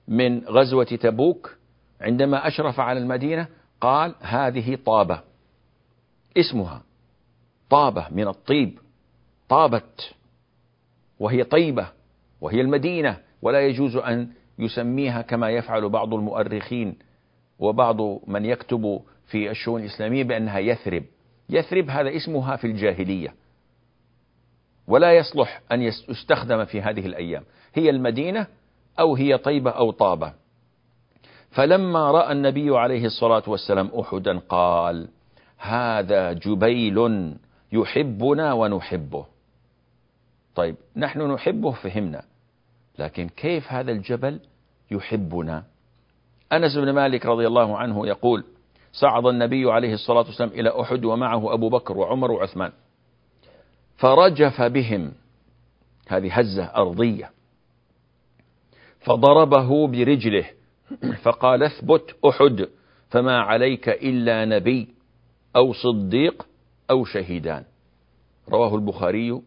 من 0.07 0.39
غزوة 0.39 0.83
تبوك 0.83 1.57
عندما 2.01 2.47
أشرف 2.47 2.79
على 2.79 2.99
المدينة 2.99 3.47
قال 3.81 4.15
هذه 4.21 4.77
طابة. 4.85 5.21
اسمها 6.37 6.81
طابة 7.69 8.07
من 8.11 8.27
الطيب 8.27 8.79
طابت 9.49 10.13
وهي 11.19 11.43
طيبة 11.43 11.87
وهي 12.41 12.61
المدينة 12.61 13.17
ولا 13.41 13.67
يجوز 13.67 13.95
أن 13.95 14.29
يسميها 14.59 15.21
كما 15.21 15.49
يفعل 15.49 15.89
بعض 15.89 16.13
المؤرخين 16.13 16.97
وبعض 17.59 18.01
من 18.27 18.45
يكتب 18.45 19.01
في 19.27 19.51
الشؤون 19.51 19.81
الإسلامية 19.81 20.23
بأنها 20.23 20.59
يثرب. 20.59 21.03
يثرب 21.49 21.89
هذا 21.89 22.15
اسمها 22.15 22.55
في 22.55 22.67
الجاهلية. 22.67 23.33
ولا 24.87 25.13
يصلح 25.13 25.61
أن 25.71 25.81
يستخدم 25.81 26.65
في 26.65 26.81
هذه 26.81 27.05
الأيام. 27.05 27.43
هي 27.73 27.89
المدينة 27.89 28.47
أو 28.99 29.15
هي 29.15 29.37
طيبة 29.37 29.71
أو 29.71 29.91
طابة. 29.91 30.33
فلما 31.51 32.11
رأى 32.11 32.31
النبي 32.31 32.77
عليه 32.77 33.05
الصلاة 33.05 33.43
والسلام 33.47 33.91
أحدا 33.99 34.39
قال 34.39 35.07
هذا 35.57 36.33
جبيل 36.33 37.35
يحبنا 37.71 38.53
ونحبه. 38.53 39.25
طيب 40.55 40.75
نحن 40.95 41.31
نحبه 41.31 41.71
فهمنا. 41.71 42.21
لكن 42.99 43.29
كيف 43.29 43.71
هذا 43.71 43.91
الجبل 43.91 44.39
يحبنا؟ 44.91 45.63
أنس 46.51 46.75
بن 46.77 46.89
مالك 46.89 47.25
رضي 47.25 47.47
الله 47.47 47.77
عنه 47.77 48.07
يقول 48.07 48.43
صعد 48.91 49.25
النبي 49.25 49.71
عليه 49.71 49.93
الصلاة 49.93 50.25
والسلام 50.25 50.49
إلى 50.49 50.81
أحد 50.81 51.05
ومعه 51.05 51.53
أبو 51.53 51.69
بكر 51.69 51.97
وعمر 51.97 52.31
وعثمان. 52.31 52.71
فرجف 53.97 54.61
بهم. 54.61 55.13
هذه 56.07 56.33
هزة 56.33 56.63
أرضية. 56.63 57.31
فضربه 58.99 59.87
برجله. 59.87 60.45
فقال 61.21 61.63
اثبت 61.63 62.15
أحد 62.25 62.69
فما 63.09 63.39
عليك 63.39 63.89
إلا 63.89 64.45
نبي 64.45 64.87
أو 65.55 65.73
صديق 65.73 66.47
أو 66.89 67.05
شهيدان. 67.05 67.63
رواه 68.49 68.75
البخاري 68.75 69.41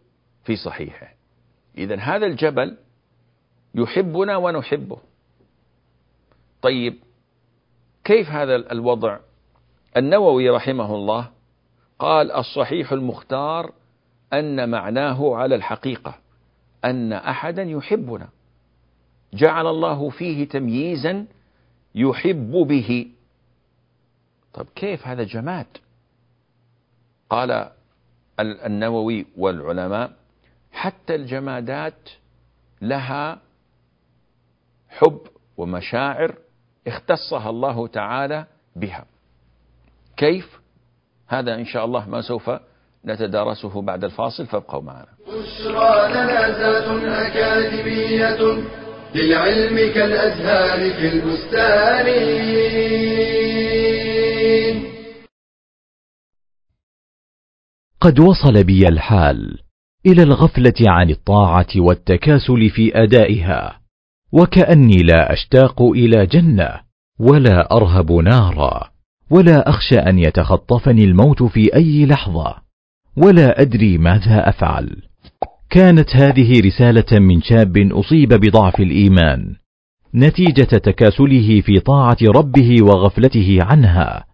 في 0.44 0.56
صحيحه. 0.56 1.14
إذا 1.78 1.96
هذا 1.96 2.26
الجبل 2.26 2.76
يحبنا 3.74 4.36
ونحبه. 4.36 4.98
طيب 6.62 6.98
كيف 8.04 8.28
هذا 8.28 8.56
الوضع؟ 8.56 9.18
النووي 9.96 10.50
رحمه 10.50 10.94
الله 10.94 11.30
قال 11.98 12.32
الصحيح 12.32 12.92
المختار 12.92 13.72
أن 14.32 14.68
معناه 14.68 15.36
على 15.36 15.54
الحقيقة 15.54 16.14
أن 16.84 17.12
أحدا 17.12 17.62
يحبنا. 17.62 18.28
جعل 19.34 19.66
الله 19.66 20.10
فيه 20.10 20.48
تمييزا 20.48 21.26
يحب 21.94 22.52
به. 22.52 23.10
طب 24.54 24.66
كيف 24.74 25.06
هذا 25.06 25.22
جماد؟ 25.22 25.66
قال 27.30 27.70
النووي 28.40 29.26
والعلماء 29.36 30.12
حتى 30.72 31.14
الجمادات 31.14 32.10
لها 32.82 33.40
حب 34.88 35.20
ومشاعر 35.56 36.34
اختصها 36.86 37.50
الله 37.50 37.86
تعالى 37.86 38.46
بها. 38.76 39.06
كيف؟ 40.16 40.60
هذا 41.26 41.54
إن 41.54 41.64
شاء 41.64 41.84
الله 41.84 42.08
ما 42.08 42.20
سوف 42.20 42.50
نتدارسه 43.06 43.82
بعد 43.82 44.04
الفاصل 44.04 44.46
فابقوا 44.46 44.82
معنا. 44.82 45.06
بشرى 45.26 46.08
لنا 46.08 47.26
أكاديمية 47.26 48.62
للعلم 49.14 49.76
كالأزهار 49.94 50.90
في 50.92 51.08
البستان. 51.08 52.50
قد 58.00 58.18
وصل 58.18 58.64
بي 58.64 58.88
الحال 58.88 59.58
إلى 60.06 60.22
الغفلة 60.22 60.74
عن 60.80 61.10
الطاعة 61.10 61.66
والتكاسل 61.76 62.70
في 62.70 63.02
أدائها 63.02 63.80
وكأني 64.32 65.02
لا 65.02 65.32
أشتاق 65.32 65.82
إلى 65.82 66.26
جنة 66.26 66.80
ولا 67.18 67.76
أرهب 67.76 68.12
نارا 68.12 68.90
ولا 69.30 69.68
أخشى 69.68 69.98
أن 69.98 70.18
يتخطفني 70.18 71.04
الموت 71.04 71.42
في 71.42 71.74
أي 71.74 72.06
لحظة. 72.06 72.69
ولا 73.16 73.60
أدري 73.60 73.98
ماذا 73.98 74.48
أفعل. 74.48 74.96
كانت 75.70 76.16
هذه 76.16 76.60
رسالة 76.60 77.18
من 77.18 77.42
شاب 77.42 77.76
أصيب 77.76 78.28
بضعف 78.28 78.80
الإيمان. 78.80 79.54
نتيجة 80.14 80.62
تكاسله 80.62 81.60
في 81.60 81.80
طاعة 81.80 82.16
ربه 82.22 82.76
وغفلته 82.82 83.58
عنها. 83.60 84.24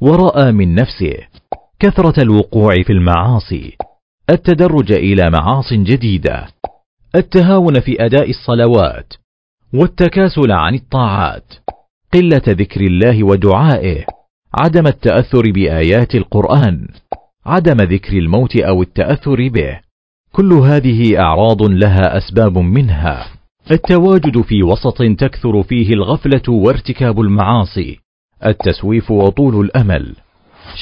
ورأى 0.00 0.52
من 0.52 0.74
نفسه 0.74 1.14
كثرة 1.80 2.22
الوقوع 2.22 2.74
في 2.82 2.92
المعاصي. 2.92 3.76
التدرج 4.30 4.92
إلى 4.92 5.30
معاص 5.30 5.72
جديدة. 5.72 6.46
التهاون 7.14 7.80
في 7.80 8.04
أداء 8.04 8.30
الصلوات. 8.30 9.12
والتكاسل 9.74 10.52
عن 10.52 10.74
الطاعات. 10.74 11.52
قلة 12.14 12.42
ذكر 12.48 12.80
الله 12.80 13.24
ودعائه. 13.24 14.04
عدم 14.60 14.86
التأثر 14.86 15.50
بآيات 15.50 16.14
القرآن. 16.14 16.88
عدم 17.46 17.76
ذكر 17.76 18.18
الموت 18.18 18.56
أو 18.56 18.82
التأثر 18.82 19.48
به. 19.48 19.80
كل 20.32 20.52
هذه 20.52 21.20
أعراض 21.20 21.62
لها 21.62 22.18
أسباب 22.18 22.58
منها. 22.58 23.26
التواجد 23.70 24.40
في 24.40 24.62
وسط 24.62 25.02
تكثر 25.02 25.62
فيه 25.62 25.92
الغفلة 25.92 26.42
وارتكاب 26.48 27.20
المعاصي. 27.20 27.98
التسويف 28.46 29.10
وطول 29.10 29.64
الأمل. 29.64 30.16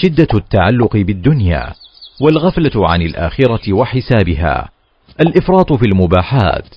شدة 0.03 0.29
التعلق 0.35 0.96
بالدنيا. 0.96 1.73
والغفلة 2.20 2.88
عن 2.88 3.03
الآخرة 3.03 3.73
وحسابها. 3.73 4.68
الإفراط 5.20 5.73
في 5.73 5.87
المباحات. 5.87 6.75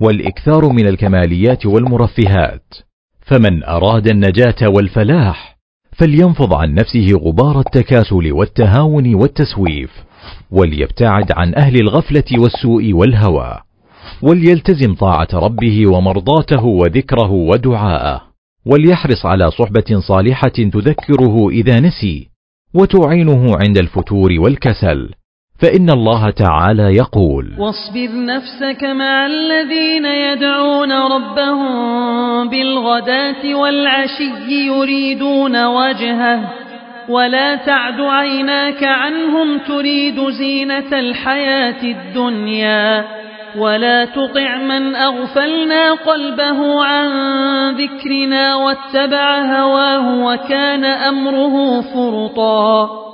والإكثار 0.00 0.68
من 0.68 0.86
الكماليات 0.88 1.66
والمرفهات. 1.66 2.74
فمن 3.20 3.64
أراد 3.64 4.06
النجاة 4.06 4.68
والفلاح 4.68 5.57
فلينفض 5.98 6.54
عن 6.54 6.74
نفسه 6.74 7.06
غبار 7.12 7.58
التكاسل 7.58 8.32
والتهاون 8.32 9.14
والتسويف 9.14 9.90
وليبتعد 10.50 11.32
عن 11.32 11.54
أهل 11.54 11.80
الغفلة 11.80 12.24
والسوء 12.38 12.92
والهوى 12.92 13.58
وليلتزم 14.22 14.94
طاعة 14.94 15.28
ربه 15.34 15.86
ومرضاته 15.86 16.64
وذكره 16.64 17.30
ودعاءه 17.30 18.22
وليحرص 18.66 19.26
على 19.26 19.50
صحبة 19.50 20.00
صالحة 20.00 20.48
تذكره 20.48 21.48
إذا 21.48 21.80
نسي 21.80 22.28
وتعينه 22.74 23.56
عند 23.56 23.78
الفتور 23.78 24.32
والكسل. 24.38 25.10
فإن 25.62 25.90
الله 25.90 26.30
تعالى 26.30 26.96
يقول 26.96 27.46
واصبر 27.58 28.08
نفسك 28.12 28.84
مع 28.84 29.26
الذين 29.26 30.06
يدعون 30.06 30.92
ربهم 30.92 32.48
بالغداة 32.48 33.54
والعشي 33.54 34.66
يريدون 34.66 35.64
وجهه 35.64 36.40
ولا 37.08 37.54
تعد 37.54 38.00
عيناك 38.00 38.84
عنهم 38.84 39.58
تريد 39.58 40.28
زينة 40.30 40.98
الحياة 40.98 41.82
الدنيا 41.82 43.04
ولا 43.58 44.04
تطع 44.04 44.56
من 44.56 44.96
أغفلنا 44.96 45.92
قلبه 45.92 46.84
عن 46.84 47.08
ذكرنا 47.74 48.54
واتبع 48.54 49.40
هواه 49.40 50.24
وكان 50.24 50.84
أمره 50.84 51.80
فرطا. 51.80 53.07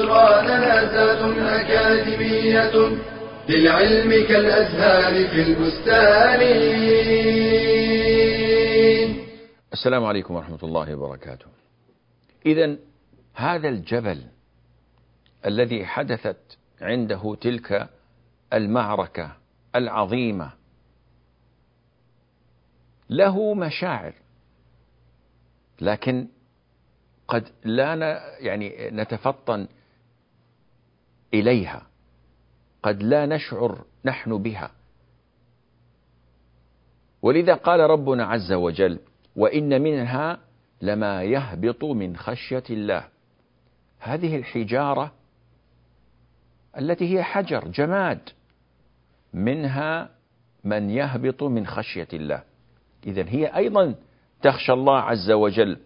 بشرى 0.00 0.42
لنا 0.42 1.60
أكاديمية 1.60 2.72
للعلم 3.48 4.26
كالأزهار 4.28 5.28
في 5.28 5.42
البستان. 5.42 6.40
السلام 9.72 10.04
عليكم 10.04 10.34
ورحمة 10.34 10.58
الله 10.62 10.94
وبركاته. 10.94 11.46
إذا 12.46 12.76
هذا 13.34 13.68
الجبل 13.68 14.24
الذي 15.46 15.86
حدثت 15.86 16.58
عنده 16.80 17.36
تلك 17.40 17.88
المعركة 18.52 19.36
العظيمة 19.74 20.50
له 23.10 23.54
مشاعر 23.54 24.14
لكن 25.80 26.28
قد 27.28 27.48
لا 27.64 27.94
يعني 28.40 28.90
نتفطن 28.90 29.68
إليها. 31.34 31.86
قد 32.82 33.02
لا 33.02 33.26
نشعر 33.26 33.84
نحن 34.04 34.42
بها. 34.42 34.70
ولذا 37.22 37.54
قال 37.54 37.80
ربنا 37.80 38.24
عز 38.24 38.52
وجل 38.52 38.98
وإن 39.36 39.82
منها 39.82 40.40
لما 40.82 41.22
يهبط 41.22 41.84
من 41.84 42.16
خشية 42.16 42.64
الله. 42.70 43.08
هذه 43.98 44.36
الحجارة 44.36 45.12
التي 46.78 47.16
هي 47.16 47.22
حجر 47.22 47.68
جماد. 47.68 48.30
منها 49.34 50.10
من 50.64 50.90
يهبط 50.90 51.42
من 51.42 51.66
خشية 51.66 52.08
الله. 52.12 52.42
إذا 53.06 53.24
هي 53.28 53.56
أيضا 53.56 53.94
تخشى 54.42 54.72
الله 54.72 54.98
عز 54.98 55.30
وجل. 55.30 55.78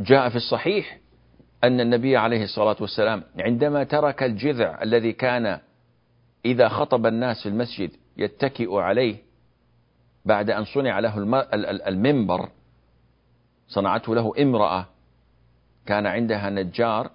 جاء 0.00 0.28
في 0.28 0.36
الصحيح 0.36 1.01
أن 1.64 1.80
النبي 1.80 2.16
عليه 2.16 2.44
الصلاة 2.44 2.76
والسلام 2.80 3.24
عندما 3.38 3.84
ترك 3.84 4.22
الجذع 4.22 4.82
الذي 4.82 5.12
كان 5.12 5.60
إذا 6.44 6.68
خطب 6.68 7.06
الناس 7.06 7.42
في 7.42 7.48
المسجد 7.48 7.90
يتكئ 8.16 8.74
عليه 8.74 9.16
بعد 10.24 10.50
أن 10.50 10.64
صنع 10.64 10.98
له 10.98 11.18
المنبر 11.88 12.48
صنعته 13.68 14.14
له 14.14 14.32
امرأة 14.38 14.86
كان 15.86 16.06
عندها 16.06 16.50
نجار 16.50 17.10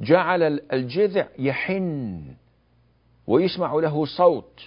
جعل 0.00 0.42
الجذع 0.72 1.28
يحن 1.38 2.24
ويسمع 3.26 3.74
له 3.74 4.04
صوت 4.04 4.60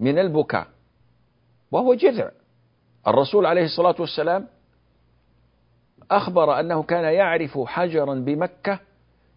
من 0.00 0.18
البكاء 0.18 0.68
وهو 1.70 1.94
جذع. 1.94 2.30
الرسول 3.06 3.46
عليه 3.46 3.64
الصلاة 3.64 3.94
والسلام 3.98 4.48
أخبر 6.10 6.60
أنه 6.60 6.82
كان 6.82 7.04
يعرف 7.04 7.58
حجرا 7.58 8.14
بمكة 8.14 8.80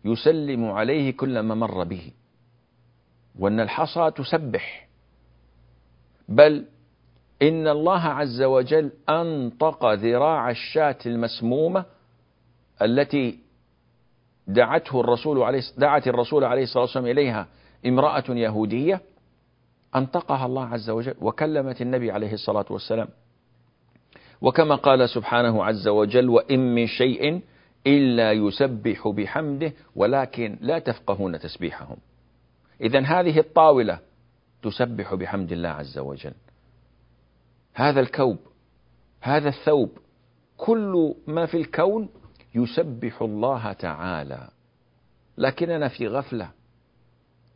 يسلم 0.05 0.65
عليه 0.65 1.17
كلما 1.17 1.55
مر 1.55 1.83
به. 1.83 2.11
وأن 3.39 3.59
الحصى 3.59 4.11
تسبح. 4.11 4.87
بل 6.29 6.65
إن 7.41 7.67
الله 7.67 8.01
عز 8.01 8.41
وجل 8.41 8.91
أنطق 9.09 9.93
ذراع 9.93 10.49
الشاة 10.49 10.97
المسمومة 11.05 11.85
التي 12.81 13.39
دعته 14.47 14.99
الرسول 15.01 15.43
عليه 15.43 15.61
دعت 15.77 16.07
الرسول 16.07 16.43
عليه 16.43 16.63
الصلاة 16.63 16.83
والسلام 16.83 17.05
إليها 17.05 17.47
امرأة 17.85 18.23
يهودية 18.29 19.01
أنطقها 19.95 20.45
الله 20.45 20.65
عز 20.65 20.89
وجل 20.89 21.15
وكلمت 21.21 21.81
النبي 21.81 22.11
عليه 22.11 22.33
الصلاة 22.33 22.65
والسلام. 22.69 23.07
وكما 24.41 24.75
قال 24.75 25.09
سبحانه 25.09 25.65
عز 25.65 25.87
وجل 25.87 26.29
وإن 26.29 26.75
من 26.75 26.87
شيء 26.87 27.41
إلا 27.87 28.31
يسبح 28.31 29.07
بحمده 29.07 29.73
ولكن 29.95 30.57
لا 30.61 30.79
تفقهون 30.79 31.39
تسبيحهم. 31.39 31.97
إذا 32.81 32.99
هذه 32.99 33.39
الطاولة 33.39 33.99
تسبح 34.61 35.13
بحمد 35.13 35.51
الله 35.51 35.69
عز 35.69 35.97
وجل. 35.97 36.33
هذا 37.73 37.99
الكوب 37.99 38.37
هذا 39.21 39.49
الثوب 39.49 39.97
كل 40.57 41.15
ما 41.27 41.45
في 41.45 41.57
الكون 41.57 42.09
يسبح 42.55 43.21
الله 43.21 43.73
تعالى. 43.73 44.49
لكننا 45.37 45.87
في 45.87 46.07
غفلة. 46.07 46.49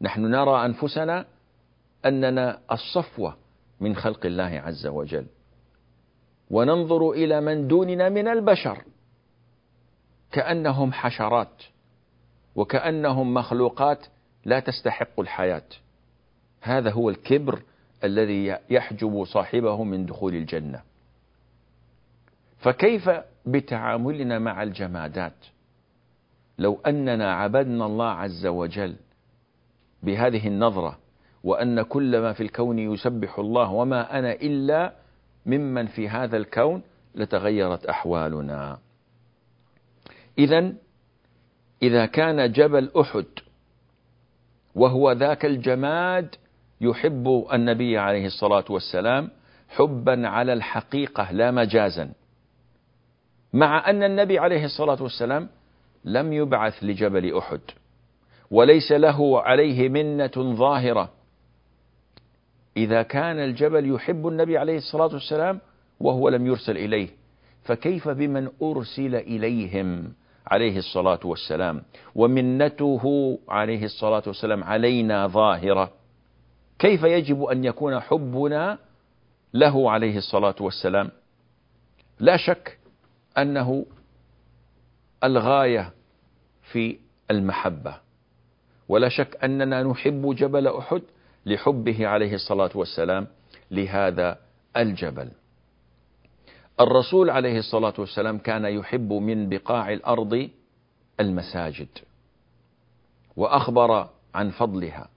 نحن 0.02 0.22
نرى 0.22 0.66
أنفسنا 0.66 1.26
أننا 2.06 2.60
الصفوة 2.72 3.38
من 3.80 3.96
خلق 3.96 4.26
الله 4.26 4.62
عز 4.66 4.88
وجل. 4.88 5.26
وننظر 6.54 7.12
إلى 7.12 7.42
من 7.42 7.68
دوننا 7.68 8.10
من 8.10 8.28
البشر. 8.28 8.78
كأنهم 10.32 10.94
حشرات 10.94 11.64
وكأنهم 12.56 13.34
مخلوقات 13.34 14.06
لا 14.46 14.60
تستحق 14.60 15.20
الحياة. 15.20 15.64
هذا 16.62 16.92
هو 16.92 17.10
الكبر 17.10 17.62
الذي 18.04 18.58
يحجب 18.70 19.24
صاحبه 19.24 19.84
من 19.84 20.06
دخول 20.06 20.36
الجنة. 20.36 20.82
فكيف 22.58 23.10
بتعاملنا 23.46 24.40
مع 24.40 24.64
الجمادات؟ 24.64 25.34
لو 26.58 26.80
أننا 26.88 27.34
عبدنا 27.34 27.86
الله 27.86 28.10
عز 28.10 28.46
وجل 28.46 28.96
بهذه 30.04 30.48
النظرة 30.48 30.98
وأن 31.44 31.82
كل 31.82 32.20
ما 32.20 32.34
في 32.34 32.44
الكون 32.44 32.80
يسبح 32.80 33.40
الله 33.40 33.72
وما 33.72 34.20
أنا 34.20 34.34
إلا 34.34 35.03
ممن 35.46 35.88
في 35.88 36.10
هذا 36.10 36.38
الكون 36.38 36.82
لتغيرت 37.16 37.86
أحوالنا. 37.86 38.80
اذا 40.38 40.74
إذا 41.82 42.06
كان 42.06 42.52
جبل 42.52 42.92
أحد 43.00 43.26
وهو 44.76 45.12
ذاك 45.12 45.46
الجماد 45.46 46.36
يحب 46.82 47.48
النبي 47.54 47.98
عليه 47.98 48.26
الصلاة 48.26 48.66
والسلام 48.70 49.30
حبا 49.70 50.28
على 50.28 50.54
الحقيقة 50.54 51.32
لا 51.32 51.52
مجازا 51.52 52.12
مع 53.54 53.90
أن 53.90 54.04
النبي 54.04 54.40
عليه 54.40 54.66
الصلاة 54.66 55.04
والسلام 55.04 55.50
لم 56.06 56.34
يبعث 56.34 56.84
لجبل 56.84 57.38
أحد 57.38 57.62
وليس 58.52 58.92
له 58.92 59.42
عليه 59.42 59.90
منة 59.90 60.32
ظاهرة. 60.38 61.10
إذا 62.78 63.02
كان 63.02 63.40
الجبل 63.40 63.96
يحب 63.96 64.28
النبي 64.28 64.58
عليه 64.58 64.78
الصلاة 64.78 65.14
والسلام 65.14 65.60
وهو 66.00 66.30
لم 66.30 66.48
يرسل 66.48 66.78
إليه 66.78 67.10
فكيف 67.64 68.10
بمن 68.10 68.50
أرسل 68.62 69.16
إليهم 69.16 70.14
عليه 70.48 70.78
الصلاة 70.78 71.20
والسلام؟ 71.24 71.82
ومنته 72.16 73.40
عليه 73.50 73.86
الصلاة 73.86 74.24
والسلام 74.28 74.64
علينا 74.64 75.28
ظاهرة. 75.28 75.92
كيف 76.80 77.04
يجب 77.04 77.44
أن 77.44 77.64
يكون 77.64 78.00
حبنا 78.00 78.78
له 79.54 79.92
عليه 79.92 80.18
الصلاة 80.18 80.56
والسلام؟ 80.60 81.12
لا 82.20 82.38
شك 82.38 82.78
أنه 83.38 83.86
الغاية 85.24 85.94
في 86.72 86.98
المحبة 87.32 87.96
ولا 88.90 89.10
شك 89.10 89.44
أننا 89.44 89.84
نحب 89.84 90.36
جبل 90.36 90.68
أحد 90.68 91.02
لحبه 91.46 92.08
عليه 92.08 92.34
الصلاة 92.34 92.70
والسلام 92.76 93.28
لهذا 93.72 94.38
الجبل. 94.78 95.30
الرسول 96.80 97.30
عليه 97.30 97.60
الصلاة 97.60 97.94
والسلام 97.98 98.38
كان 98.38 98.66
يحب 98.66 99.14
من 99.14 99.50
بقاع 99.50 99.94
الأرض 99.94 100.50
المساجد 101.20 101.88
وأخبر 103.38 104.10
عن 104.36 104.50
فضلها. 104.50 105.10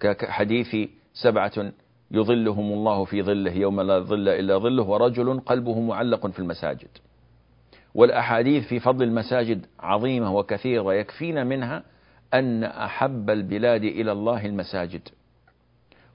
كحديث 0.00 0.90
سبعة 1.14 1.72
يظلهم 2.10 2.72
الله 2.72 3.04
في 3.04 3.22
ظله 3.22 3.52
يوم 3.52 3.80
لا 3.80 3.98
ظل 3.98 4.28
إلا 4.28 4.58
ظله 4.58 4.82
ورجل 4.82 5.40
قلبه 5.40 5.80
معلق 5.80 6.26
في 6.26 6.38
المساجد. 6.38 6.88
والأحاديث 7.94 8.66
في 8.66 8.80
فضل 8.80 9.04
المساجد 9.04 9.66
عظيمة 9.80 10.34
وكثيرة 10.34 10.94
يكفينا 10.94 11.44
منها 11.44 11.84
أن 12.34 12.64
أحب 12.64 13.30
البلاد 13.30 13.84
إلى 13.84 14.12
الله 14.12 14.46
المساجد 14.46 15.08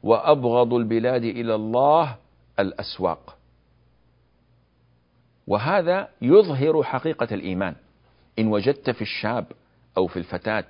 وأبغض 0.03 0.73
البلاد 0.73 1.23
إلى 1.23 1.55
الله 1.55 2.15
الأسواق. 2.59 3.37
وهذا 5.47 6.09
يظهر 6.21 6.83
حقيقة 6.83 7.27
الإيمان. 7.31 7.75
إن 8.39 8.47
وجدت 8.47 8.89
في 8.89 9.01
الشاب 9.01 9.45
أو 9.97 10.07
في 10.07 10.17
الفتاة 10.17 10.65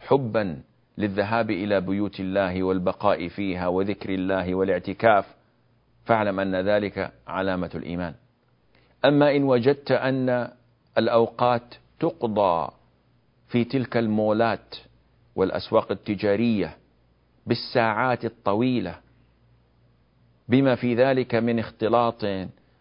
حبا 0.00 0.62
للذهاب 0.98 1.50
إلى 1.50 1.80
بيوت 1.80 2.20
الله 2.20 2.62
والبقاء 2.62 3.28
فيها 3.28 3.68
وذكر 3.68 4.14
الله 4.14 4.54
والاعتكاف 4.54 5.34
فاعلم 6.04 6.40
أن 6.40 6.56
ذلك 6.56 7.12
علامة 7.26 7.70
الإيمان. 7.74 8.14
أما 9.04 9.36
إن 9.36 9.42
وجدت 9.42 9.92
أن 9.92 10.48
الأوقات 10.98 11.74
تقضى 12.00 12.70
في 13.54 13.64
تلك 13.64 13.96
المولات 13.96 14.74
والأسواق 15.36 15.92
التجارية 15.92 16.76
بالساعات 17.46 18.24
الطويلة. 18.24 18.94
بما 20.48 20.74
في 20.74 20.94
ذلك 20.94 21.34
من 21.34 21.58
اختلاط 21.58 22.24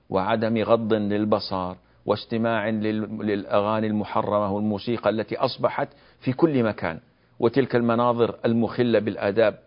وعدم 0.10 0.58
غض 0.58 0.94
للبصر 0.94 1.76
واستماع 2.06 2.70
للأغاني 2.70 3.88
المحرمة 3.88 4.52
والموسيقى 4.52 5.10
التي 5.10 5.38
أصبحت 5.38 5.88
في 6.20 6.34
كل 6.34 6.64
مكان 6.64 7.00
وتلك 7.40 7.76
المناظر 7.76 8.36
المخلة 8.46 9.00
بالآداب. 9.00 9.60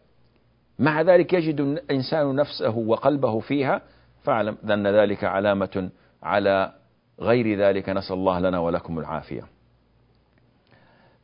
مع 0.79 1.03
ذلك 1.03 1.33
يجد 1.33 1.61
الإنسان 1.61 2.35
نفسه 2.35 2.77
وقلبه 2.77 3.41
فيها 3.41 3.83
فاعلم 4.23 4.57
أن 4.65 4.87
ذلك 4.87 5.25
علامة 5.25 5.91
على 6.23 6.73
غير 7.21 7.59
ذلك. 7.59 7.89
نسأل 7.89 8.17
الله 8.17 8.41
لنا 8.41 8.59
ولكم 8.59 8.99
العافية. 8.99 9.56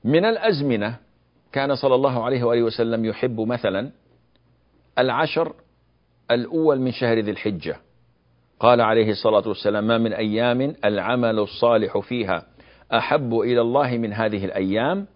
من 0.05 0.25
الأزمنة 0.25 0.97
كان 1.53 1.75
صلى 1.75 1.95
الله 1.95 2.25
عليه 2.25 2.45
وآله 2.45 2.63
وسلم 2.63 3.05
يحب 3.05 3.41
مثلا 3.41 3.91
العشر 4.99 5.53
الأول 6.31 6.81
من 6.81 6.93
شهر 6.93 7.19
ذي 7.19 7.31
الحجة. 7.31 7.77
قال 8.61 8.81
عليه 8.81 9.11
الصلاة 9.11 9.49
والسلام 9.49 9.87
ما 9.87 9.99
من 9.99 10.13
أيام 10.13 10.75
العمل 10.85 11.39
الصالح 11.39 11.99
فيها 11.99 12.47
أحب 12.93 13.35
إلى 13.35 13.61
الله 13.61 13.99
من 13.99 14.13
هذه 14.13 14.45
الأيام؟ 14.45 15.07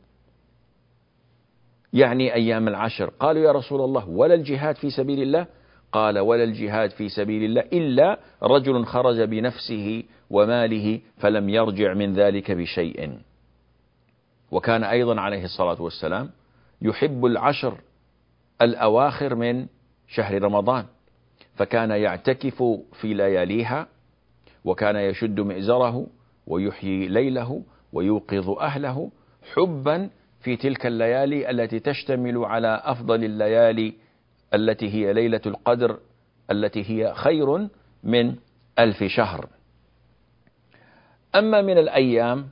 يعني 1.92 2.34
أيام 2.34 2.68
العشر. 2.68 3.10
قالوا 3.20 3.42
يا 3.42 3.52
رسول 3.52 3.80
الله 3.80 4.08
ولا 4.08 4.34
الجهاد 4.34 4.76
في 4.76 4.90
سبيل 4.90 5.22
الله؟ 5.22 5.46
قال 5.92 6.18
ولا 6.18 6.44
الجهاد 6.44 6.90
في 6.90 7.08
سبيل 7.08 7.44
الله 7.44 7.60
إلا 7.72 8.18
رجل 8.42 8.84
خرج 8.84 9.20
بنفسه 9.20 10.02
وماله 10.30 11.00
فلم 11.16 11.48
يرجع 11.48 11.94
من 11.94 12.14
ذلك 12.14 12.50
بشيء. 12.50 13.18
وكان 14.50 14.84
أيضا 14.84 15.20
عليه 15.20 15.44
الصلاة 15.44 15.82
والسلام 15.82 16.30
يحب 16.82 17.26
العشر 17.26 17.78
الأواخر 18.62 19.34
من 19.34 19.66
شهر 20.08 20.42
رمضان 20.42 20.84
فكان 21.54 21.90
يعتكف 21.90 22.62
في 22.92 23.14
لياليها 23.14 23.86
وكان 24.64 24.96
يشد 24.96 25.40
مئزره 25.40 26.06
ويحيي 26.46 27.08
ليله 27.08 27.62
ويوقظ 27.92 28.50
أهله 28.50 29.10
حبا 29.54 30.10
في 30.40 30.56
تلك 30.56 30.86
الليالي 30.86 31.50
التي 31.50 31.78
تشتمل 31.80 32.44
على 32.44 32.82
أفضل 32.84 33.24
الليالي 33.24 33.94
التي 34.54 34.88
هي 34.94 35.12
ليلة 35.12 35.40
القدر 35.46 35.98
التي 36.50 36.90
هي 36.90 37.14
خير 37.14 37.68
من 38.04 38.34
ألف 38.78 39.04
شهر. 39.04 39.48
أما 41.34 41.62
من 41.62 41.78
الأيام 41.78 42.48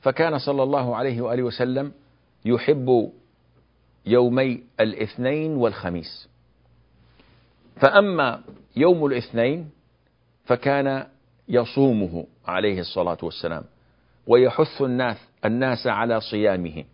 فكان 0.00 0.38
صلى 0.38 0.62
الله 0.62 0.96
عليه 0.96 1.20
وآله 1.20 1.42
وسلم 1.42 1.92
يحب 2.44 3.12
يومي 4.06 4.62
الاثنين 4.80 5.52
والخميس. 5.52 6.28
فأما 7.76 8.42
يوم 8.76 9.06
الاثنين 9.06 9.70
فكان 10.44 11.06
يصومه 11.48 12.26
عليه 12.46 12.80
الصلاة 12.80 13.18
والسلام 13.22 13.64
ويحث 14.26 14.82
الناس 14.82 15.16
الناس 15.44 15.86
على 15.86 16.20
صيامه. 16.20 16.84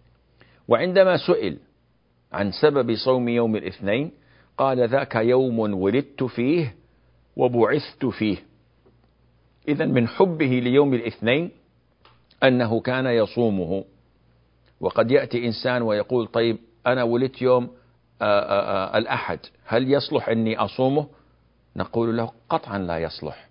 وعندما 0.68 1.16
سئل 1.16 1.58
عن 2.32 2.50
سبب 2.50 2.94
صوم 2.94 3.28
يوم 3.28 3.56
الاثنين 3.56 4.10
قال 4.58 4.88
ذاك 4.88 5.14
يوم 5.14 5.58
ولدت 5.58 6.24
فيه 6.24 6.74
وبعثت 7.36 8.06
فيه. 8.06 8.36
إذا 9.68 9.86
من 9.86 10.08
حبه 10.08 10.46
ليوم 10.46 10.94
الاثنين 10.94 11.50
أنه 12.42 12.80
كان 12.80 13.06
يصومه. 13.06 13.84
وقد 14.80 15.10
يأتي 15.10 15.46
إنسان 15.46 15.82
ويقول 15.82 16.26
طيب 16.26 16.58
أنا 16.86 17.02
ولدت 17.02 17.42
يوم 17.42 17.70
آآ 18.22 18.40
آآ 18.40 18.98
الأحد 18.98 19.38
هل 19.64 19.92
يصلح 19.92 20.28
أني 20.28 20.58
أصومه؟ 20.58 21.06
نقول 21.76 22.16
له 22.16 22.32
قطعا 22.48 22.78
لا 22.78 22.98
يصلح. 22.98 23.48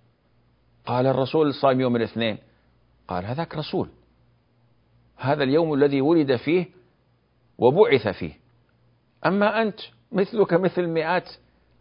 قال 0.86 1.08
الرسول 1.08 1.54
صام 1.54 1.82
يوم 1.82 1.96
الاثنين. 1.96 2.38
قال 3.08 3.26
هذاك 3.26 3.56
رسول. 3.56 3.90
هذا 5.18 5.44
اليوم 5.44 5.74
الذي 5.74 6.02
ولد 6.02 6.36
فيه 6.36 6.66
وبعث 7.58 8.08
فيه. 8.08 8.34
أما 9.26 9.62
أنت 9.62 9.80
مثلك 10.12 10.54
مثل 10.54 10.88
مئات 10.88 11.30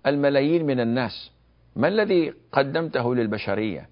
الملايين 0.06 0.66
من 0.66 0.80
الناس 0.80 1.30
ما 1.76 1.88
الذي 1.88 2.34
قدمته 2.52 3.14
للبشرية؟ 3.14 3.88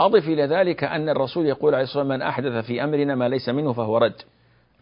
أضف 0.00 0.28
إلى 0.28 0.42
ذلك 0.42 0.84
أن 0.84 1.08
الرسول 1.08 1.46
يقول 1.46 1.74
عليه 1.74 1.84
الصلاة 1.84 2.02
والسلام 2.02 2.20
من 2.20 2.26
أحدث 2.26 2.66
في 2.66 2.84
أمرنا 2.84 3.14
ما 3.14 3.28
ليس 3.28 3.48
منه 3.48 3.72
فهو 3.72 3.98
رد. 3.98 4.22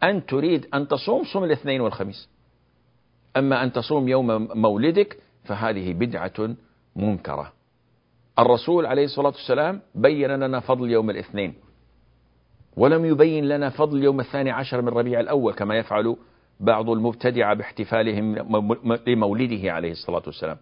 أن 0.02 0.26
تريد 0.26 0.66
أن 0.74 0.88
تصوم 0.88 1.24
صوم 1.24 1.44
الاثنين 1.44 1.80
والخميس. 1.80 2.28
أما 3.36 3.62
أن 3.62 3.72
تصوم 3.72 4.08
يوم 4.08 4.48
مولدك 4.54 5.18
فهذه 5.44 5.92
بدعة 5.92 6.56
منكرة. 6.96 7.52
الرسول 8.38 8.86
عليه 8.86 9.04
الصلاة 9.04 9.28
والسلام 9.28 9.80
بين 9.94 10.30
لنا 10.30 10.60
فضل 10.60 10.90
يوم 10.90 11.10
الاثنين. 11.10 11.54
ولم 12.76 13.04
يبين 13.04 13.48
لنا 13.48 13.70
فضل 13.70 14.04
يوم 14.04 14.20
الثاني 14.20 14.50
عشر 14.50 14.82
من 14.82 14.88
ربيع 14.88 15.20
الأول 15.20 15.54
كما 15.54 15.76
يفعل 15.78 16.16
بعض 16.60 16.90
المبتدعة 16.90 17.54
باحتفالهم 17.54 18.36
لمولده 19.06 19.72
عليه 19.72 19.90
الصلاة 19.90 20.22
والسلام. 20.26 20.56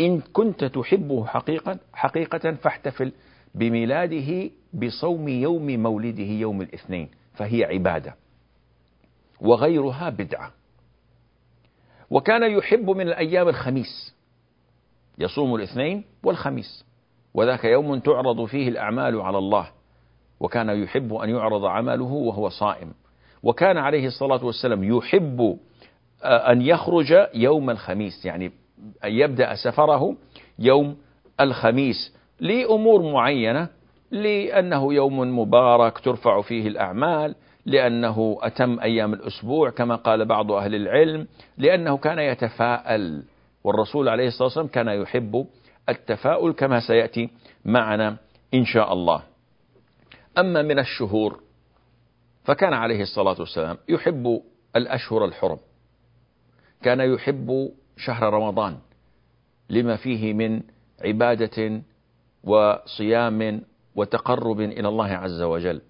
إن 0.00 0.20
كنت 0.20 0.64
تحبه 0.64 1.26
حقيقة 1.26 1.78
حقيقة 1.92 2.52
فاحتفل 2.52 3.12
بميلاده 3.54 4.50
بصوم 4.72 5.28
يوم 5.28 5.82
مولده 5.82 6.22
يوم 6.22 6.62
الاثنين 6.62 7.08
فهي 7.34 7.64
عبادة. 7.64 8.14
وغيرها 9.40 10.10
بدعة. 10.10 10.52
وكان 12.10 12.42
يحب 12.42 12.90
من 12.90 13.08
الأيام 13.08 13.48
الخميس. 13.48 14.14
يصوم 15.18 15.54
الاثنين 15.54 16.04
والخميس. 16.22 16.84
وذاك 17.34 17.64
يوم 17.64 17.98
تعرض 17.98 18.44
فيه 18.44 18.68
الأعمال 18.68 19.20
على 19.20 19.38
الله. 19.38 19.70
وكان 20.40 20.68
يحب 20.68 21.14
أن 21.14 21.30
يعرض 21.30 21.64
عمله 21.64 22.12
وهو 22.12 22.48
صائم. 22.48 22.92
وكان 23.42 23.76
عليه 23.76 24.06
الصلاة 24.06 24.44
والسلام 24.44 24.84
يحب 24.84 25.58
آه، 26.22 26.52
أن 26.52 26.62
يخرج 26.62 27.14
يوم 27.34 27.70
الخميس. 27.70 28.24
يعني 28.24 28.52
أن 29.04 29.12
يبدأ 29.12 29.54
سفره 29.54 30.16
يوم 30.58 30.96
الخميس. 31.40 32.14
لأمور 32.40 33.02
معينة 33.12 33.68
لأنه 34.10 34.94
يوم 34.94 35.38
مبارك 35.38 35.98
ترفع 35.98 36.40
فيه 36.40 36.68
الأعمال 36.68 37.34
لأنه 37.66 38.38
أتم 38.42 38.80
أيام 38.80 39.14
الأسبوع 39.14 39.70
كما 39.70 39.96
قال 39.96 40.24
بعض 40.24 40.52
أهل 40.52 40.74
العلم 40.74 41.26
لأنه 41.58 41.96
كان 41.96 42.18
يتفاءل 42.18 43.22
والرسول 43.64 44.08
عليه 44.08 44.26
الصلاة 44.26 44.44
والسلام 44.46 44.66
كان 44.66 44.88
يحب 44.88 45.46
التفاؤل 45.88 46.52
كما 46.52 46.80
سيأتي 46.80 47.30
معنا 47.64 48.16
إن 48.54 48.64
شاء 48.64 48.92
الله. 48.92 49.22
أما 50.38 50.62
من 50.62 50.78
الشهور 50.78 51.40
فكان 52.44 52.72
عليه 52.72 53.02
الصلاة 53.02 53.36
والسلام 53.40 53.76
يحب 53.88 54.40
الأشهر 54.76 55.24
الحرم 55.24 55.58
كان 56.82 57.00
يحب 57.00 57.70
شهر 57.96 58.32
رمضان 58.32 58.76
لما 59.70 59.96
فيه 59.96 60.32
من 60.32 60.60
عبادة 61.04 61.82
وصيام 62.44 63.62
وتقرب 63.96 64.60
إلى 64.60 64.88
الله 64.88 65.08
عز 65.08 65.42
وجل. 65.42 65.80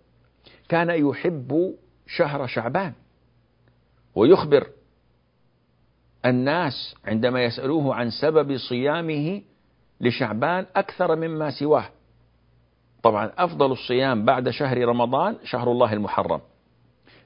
كان 0.68 0.90
يحب 0.90 1.74
شهر 2.06 2.46
شعبان 2.46 2.92
ويخبر 4.14 4.66
الناس 6.24 6.96
عندما 7.04 7.44
يسألوه 7.44 7.94
عن 7.94 8.10
سبب 8.10 8.56
صيامه 8.56 9.42
لشعبان 10.00 10.66
أكثر 10.76 11.16
مما 11.16 11.50
سواه. 11.50 11.88
طبعا 13.02 13.32
أفضل 13.38 13.72
الصيام 13.72 14.24
بعد 14.24 14.50
شهر 14.50 14.78
رمضان 14.88 15.36
شهر 15.44 15.72
الله 15.72 15.92
المحرم. 15.92 16.40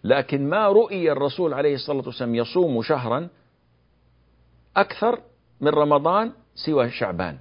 لكن 0.04 0.48
ما 0.48 0.68
رؤي 0.68 1.12
الرسول 1.12 1.54
عليه 1.54 1.74
الصلاة 1.74 2.06
والسلام 2.06 2.34
يصوم 2.34 2.82
شهرا 2.82 3.28
أكثر 4.76 5.18
من 5.60 5.68
رمضان 5.68 6.32
سوى 6.54 6.90
شعبان. 6.90 7.38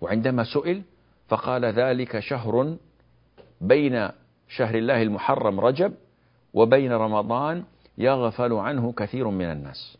وعندما 0.00 0.44
سئل 0.44 0.82
فقال 1.28 1.64
ذلك 1.64 2.18
شهر 2.18 2.76
بين 3.60 4.08
شهر 4.48 4.74
الله 4.74 5.02
المحرم 5.02 5.60
رجب 5.60 5.94
وبين 6.54 6.92
رمضان 6.92 7.64
يغفل 7.98 8.52
عنه 8.52 8.92
كثير 8.92 9.28
من 9.28 9.44
الناس. 9.44 9.98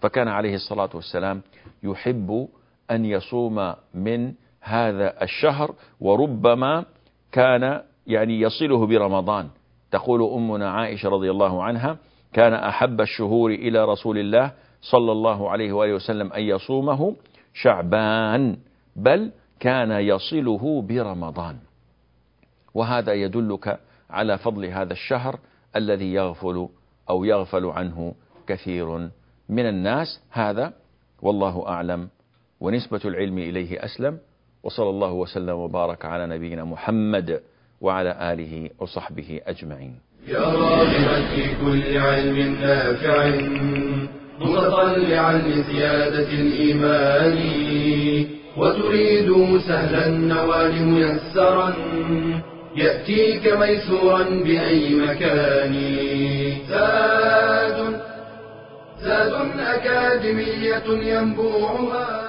فكان 0.00 0.28
عليه 0.28 0.54
الصلاة 0.54 0.90
والسلام 0.94 1.42
يحب 1.82 2.48
أن 2.90 3.04
يصوم 3.04 3.74
من 3.94 4.32
هذا 4.60 5.22
الشهر 5.22 5.74
وربما 6.00 6.84
كان 7.32 7.82
يعني 8.06 8.40
يصله 8.40 8.86
برمضان. 8.86 9.48
تقول 9.90 10.22
أمنا 10.32 10.70
عائشة 10.70 11.08
رضي 11.08 11.30
الله 11.30 11.62
عنها 11.62 11.96
كان 12.32 12.54
أحب 12.54 13.00
الشهور 13.00 13.50
إلى 13.50 13.84
رسول 13.84 14.18
الله 14.18 14.52
صلى 14.82 15.12
الله 15.12 15.50
عليه 15.50 15.72
وآله 15.72 15.94
وسلم 15.94 16.32
أن 16.32 16.42
يصومه 16.42 17.16
شعبان 17.54 18.56
بل 18.96 19.30
كان 19.60 19.90
يصله 19.90 20.82
برمضان. 20.82 21.56
وهذا 22.74 23.12
يدلك 23.12 23.80
على 24.10 24.38
فضل 24.38 24.64
هذا 24.64 24.92
الشهر 24.92 25.38
الذي 25.76 26.12
يغفل 26.12 26.68
أو 27.10 27.24
يغفل 27.24 27.64
عنه 27.64 28.14
كثير 28.46 29.10
من 29.48 29.66
الناس. 29.66 30.20
هذا 30.30 30.72
والله 31.22 31.68
أعلم 31.68 32.08
ونسبة 32.60 33.00
العلم 33.04 33.38
إليه 33.38 33.84
أسلم. 33.84 34.18
وصلى 34.62 34.90
الله 34.90 35.12
وسلم 35.12 35.56
وبارك 35.58 36.04
على 36.04 36.26
نبينا 36.26 36.64
محمد 36.64 37.40
وعلى 37.80 38.32
آله 38.32 38.70
وصحبه 38.78 39.40
أجمعين. 39.46 39.98
يا 40.28 40.40
راغبا 40.40 41.36
في 41.36 41.56
كل 41.60 41.98
علم 41.98 42.54
نافع 42.60 43.26
متطلعا 44.40 45.32
لزيادة 45.32 46.30
الإيمان. 46.32 47.38
وتريد 48.56 49.58
سهلا 49.68 50.06
النوال 50.06 50.82
ميسرا 50.82 51.74
يأتيك 52.76 53.52
ميسورا 53.52 54.22
بأي 54.22 54.94
مكان. 54.94 55.74
زاد 56.68 58.00
زاد 59.02 59.32
أكاديمية 59.58 60.86
ينبوعها. 60.88 62.23